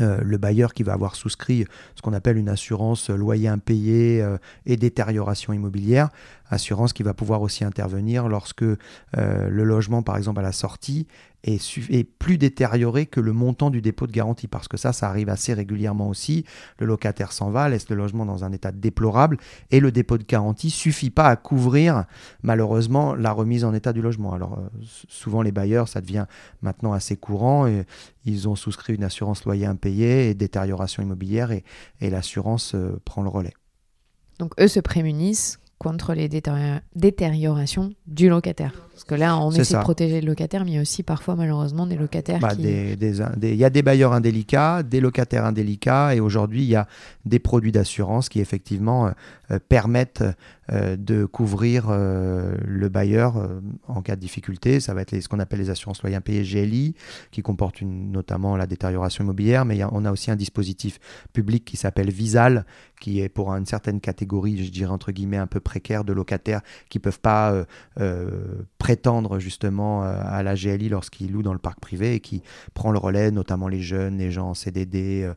euh, 0.00 0.20
le 0.24 0.38
bailleur 0.38 0.74
qui 0.74 0.82
va 0.82 0.92
avoir 0.92 1.14
souscrit 1.14 1.66
ce 1.94 2.02
qu'on 2.02 2.12
appelle 2.12 2.36
une 2.36 2.48
assurance 2.48 3.10
loyer 3.10 3.46
impayé 3.46 4.20
euh, 4.20 4.38
et 4.66 4.76
détérioration 4.76 5.52
immobilière, 5.52 6.08
assurance 6.50 6.92
qui 6.92 7.02
va 7.02 7.14
pouvoir 7.14 7.42
aussi 7.42 7.64
intervenir 7.64 8.28
lorsque 8.28 8.62
le 8.62 9.64
logement, 9.64 10.02
par 10.02 10.16
exemple 10.16 10.40
à 10.40 10.42
la 10.42 10.52
sortie, 10.52 11.06
est, 11.44 12.04
plus 12.18 12.38
détérioré 12.38 13.06
que 13.06 13.20
le 13.20 13.32
montant 13.32 13.70
du 13.70 13.82
dépôt 13.82 14.06
de 14.06 14.12
garantie, 14.12 14.48
parce 14.48 14.68
que 14.68 14.76
ça, 14.76 14.92
ça 14.92 15.08
arrive 15.08 15.28
assez 15.28 15.52
régulièrement 15.52 16.08
aussi. 16.08 16.44
Le 16.78 16.86
locataire 16.86 17.32
s'en 17.32 17.50
va, 17.50 17.68
laisse 17.68 17.88
le 17.88 17.96
logement 17.96 18.24
dans 18.24 18.44
un 18.44 18.52
état 18.52 18.72
déplorable, 18.72 19.36
et 19.70 19.80
le 19.80 19.92
dépôt 19.92 20.18
de 20.18 20.24
garantie 20.24 20.70
suffit 20.70 21.10
pas 21.10 21.28
à 21.28 21.36
couvrir, 21.36 22.04
malheureusement, 22.42 23.14
la 23.14 23.32
remise 23.32 23.64
en 23.64 23.74
état 23.74 23.92
du 23.92 24.00
logement. 24.00 24.32
Alors, 24.32 24.58
euh, 24.58 24.68
souvent, 25.08 25.42
les 25.42 25.52
bailleurs, 25.52 25.88
ça 25.88 26.00
devient 26.00 26.26
maintenant 26.62 26.92
assez 26.92 27.16
courant, 27.16 27.66
ils 28.24 28.48
ont 28.48 28.56
souscrit 28.56 28.94
une 28.94 29.04
assurance 29.04 29.44
loyer 29.44 29.66
impayé 29.66 30.30
et 30.30 30.34
détérioration 30.34 31.02
immobilière, 31.02 31.50
et, 31.50 31.64
et 32.00 32.10
l'assurance 32.10 32.74
euh, 32.74 33.00
prend 33.04 33.22
le 33.22 33.28
relais. 33.28 33.54
Donc, 34.38 34.52
eux 34.58 34.68
se 34.68 34.80
prémunissent 34.80 35.60
contre 35.78 36.14
les 36.14 36.28
détériorations 36.28 37.92
du 38.06 38.28
locataire. 38.28 38.72
Parce 38.94 39.04
que 39.04 39.16
là, 39.16 39.36
on 39.38 39.50
essaie 39.50 39.76
de 39.76 39.80
protéger 39.80 40.20
le 40.20 40.28
locataire, 40.28 40.64
mais 40.64 40.70
il 40.70 40.74
y 40.74 40.78
a 40.78 40.80
aussi 40.80 41.02
parfois, 41.02 41.34
malheureusement, 41.34 41.84
des 41.84 41.96
locataires 41.96 42.38
bah, 42.38 42.54
qui... 42.54 42.62
Il 42.62 43.56
y 43.56 43.64
a 43.64 43.70
des 43.70 43.82
bailleurs 43.82 44.12
indélicats, 44.12 44.84
des 44.84 45.00
locataires 45.00 45.44
indélicats, 45.44 46.14
et 46.14 46.20
aujourd'hui, 46.20 46.62
il 46.62 46.68
y 46.68 46.76
a 46.76 46.86
des 47.24 47.40
produits 47.40 47.72
d'assurance 47.72 48.28
qui, 48.28 48.38
effectivement, 48.38 49.08
euh, 49.08 49.10
euh, 49.50 49.58
permettent 49.68 50.24
euh, 50.72 50.96
de 50.96 51.24
couvrir 51.24 51.90
le 51.90 52.88
bailleur 52.88 53.34
en 53.88 54.00
cas 54.00 54.14
de 54.14 54.20
difficulté. 54.20 54.78
Ça 54.78 54.94
va 54.94 55.02
être 55.02 55.20
ce 55.20 55.28
qu'on 55.28 55.40
appelle 55.40 55.58
les 55.58 55.70
assurances 55.70 56.02
loyers 56.02 56.16
impayés 56.16 56.42
GLI, 56.42 56.94
qui 57.32 57.42
comportent 57.42 57.80
une, 57.80 58.12
notamment 58.12 58.56
la 58.56 58.66
détérioration 58.66 59.24
immobilière, 59.24 59.64
mais 59.64 59.82
on 59.84 60.04
a 60.04 60.12
aussi 60.12 60.30
un 60.30 60.36
dispositif 60.36 61.00
public 61.32 61.64
qui 61.64 61.76
s'appelle 61.76 62.10
Visal, 62.10 62.64
qui 63.00 63.20
est 63.20 63.28
pour 63.28 63.52
une 63.52 63.66
certaine 63.66 64.00
catégorie, 64.00 64.64
je 64.64 64.70
dirais 64.70 64.92
entre 64.92 65.10
guillemets, 65.10 65.36
un 65.36 65.48
peu 65.48 65.60
précaire 65.74 66.04
de 66.04 66.12
locataires 66.12 66.60
qui 66.88 66.98
ne 66.98 67.02
peuvent 67.02 67.20
pas 67.20 67.64
prétendre 68.78 69.40
justement 69.40 70.02
à 70.02 70.42
la 70.42 70.54
GLI 70.54 70.88
lorsqu'ils 70.88 71.32
louent 71.32 71.42
dans 71.42 71.52
le 71.52 71.58
parc 71.58 71.80
privé 71.80 72.14
et 72.14 72.20
qui 72.20 72.42
prend 72.74 72.92
le 72.92 72.98
relais, 72.98 73.30
notamment 73.30 73.66
les 73.66 73.80
jeunes, 73.80 74.18
les 74.18 74.30
gens 74.30 74.50
en 74.50 74.54
CDD, 74.54 75.28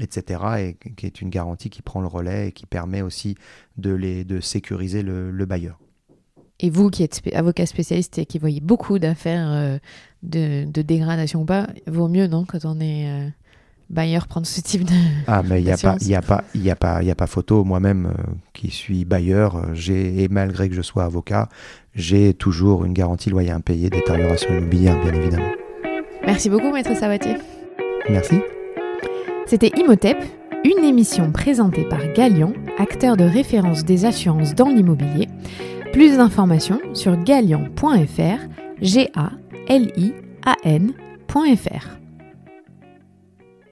etc. 0.00 0.40
Et 0.58 0.90
qui 0.94 1.06
est 1.06 1.20
une 1.20 1.28
garantie 1.28 1.68
qui 1.68 1.82
prend 1.82 2.00
le 2.00 2.06
relais 2.06 2.48
et 2.48 2.52
qui 2.52 2.64
permet 2.64 3.02
aussi 3.02 3.36
de, 3.76 3.92
les, 3.92 4.24
de 4.24 4.40
sécuriser 4.40 5.02
le, 5.02 5.44
bailleur. 5.46 5.78
Et 6.60 6.70
vous 6.70 6.90
qui 6.90 7.02
êtes 7.02 7.20
avocat 7.34 7.66
spécialiste 7.66 8.18
et 8.18 8.26
qui 8.26 8.38
voyez 8.38 8.60
beaucoup 8.60 8.98
d'affaires 8.98 9.50
euh, 9.50 9.78
de, 10.22 10.64
de, 10.70 10.82
dégradation 10.82 11.42
ou 11.42 11.44
pas, 11.44 11.68
vaut 11.86 12.08
mieux, 12.08 12.28
non, 12.28 12.44
quand 12.44 12.64
on 12.64 12.80
est 12.80 13.32
euh, 13.92 13.94
bailleur, 13.94 14.26
prendre 14.26 14.46
ce 14.46 14.60
type 14.60 14.84
de. 14.84 14.92
Ah, 15.26 15.42
mais 15.42 15.60
il 15.60 15.64
n'y 15.64 15.72
a, 15.72 15.76
pas, 15.76 15.96
y 16.00 16.14
a, 16.14 16.22
pas, 16.22 16.44
y 16.54 16.70
a, 16.70 16.76
pas, 16.76 17.02
y 17.02 17.10
a 17.10 17.14
pas 17.14 17.26
photo. 17.26 17.64
Moi-même, 17.64 18.06
euh, 18.06 18.32
qui 18.52 18.70
suis 18.70 19.04
bailleur, 19.04 19.74
j'ai 19.74 20.22
et 20.22 20.28
malgré 20.28 20.68
que 20.68 20.74
je 20.74 20.82
sois 20.82 21.04
avocat, 21.04 21.48
j'ai 21.94 22.34
toujours 22.34 22.84
une 22.84 22.92
garantie 22.92 23.30
loyer 23.30 23.50
impayé, 23.50 23.90
détérioration 23.90 24.50
immobilière, 24.50 25.00
bien 25.02 25.12
évidemment. 25.12 25.50
Merci 26.24 26.48
beaucoup, 26.50 26.72
maître 26.72 26.96
Sabatier. 26.96 27.36
Merci. 28.08 28.40
C'était 29.46 29.72
Imhotep, 29.76 30.18
une 30.64 30.84
émission 30.84 31.32
présentée 31.32 31.84
par 31.84 32.00
Galian, 32.14 32.52
acteur 32.78 33.16
de 33.16 33.24
référence 33.24 33.84
des 33.84 34.04
assurances 34.04 34.54
dans 34.54 34.68
l'immobilier. 34.68 35.28
Plus 35.92 36.16
d'informations 36.16 36.80
sur 36.94 37.22
galian.fr, 37.22 38.48
g 38.80 39.10
a 39.14 39.30
l 39.68 39.92
i 39.96 40.12
a 40.44 40.56
n.fr. 40.64 42.01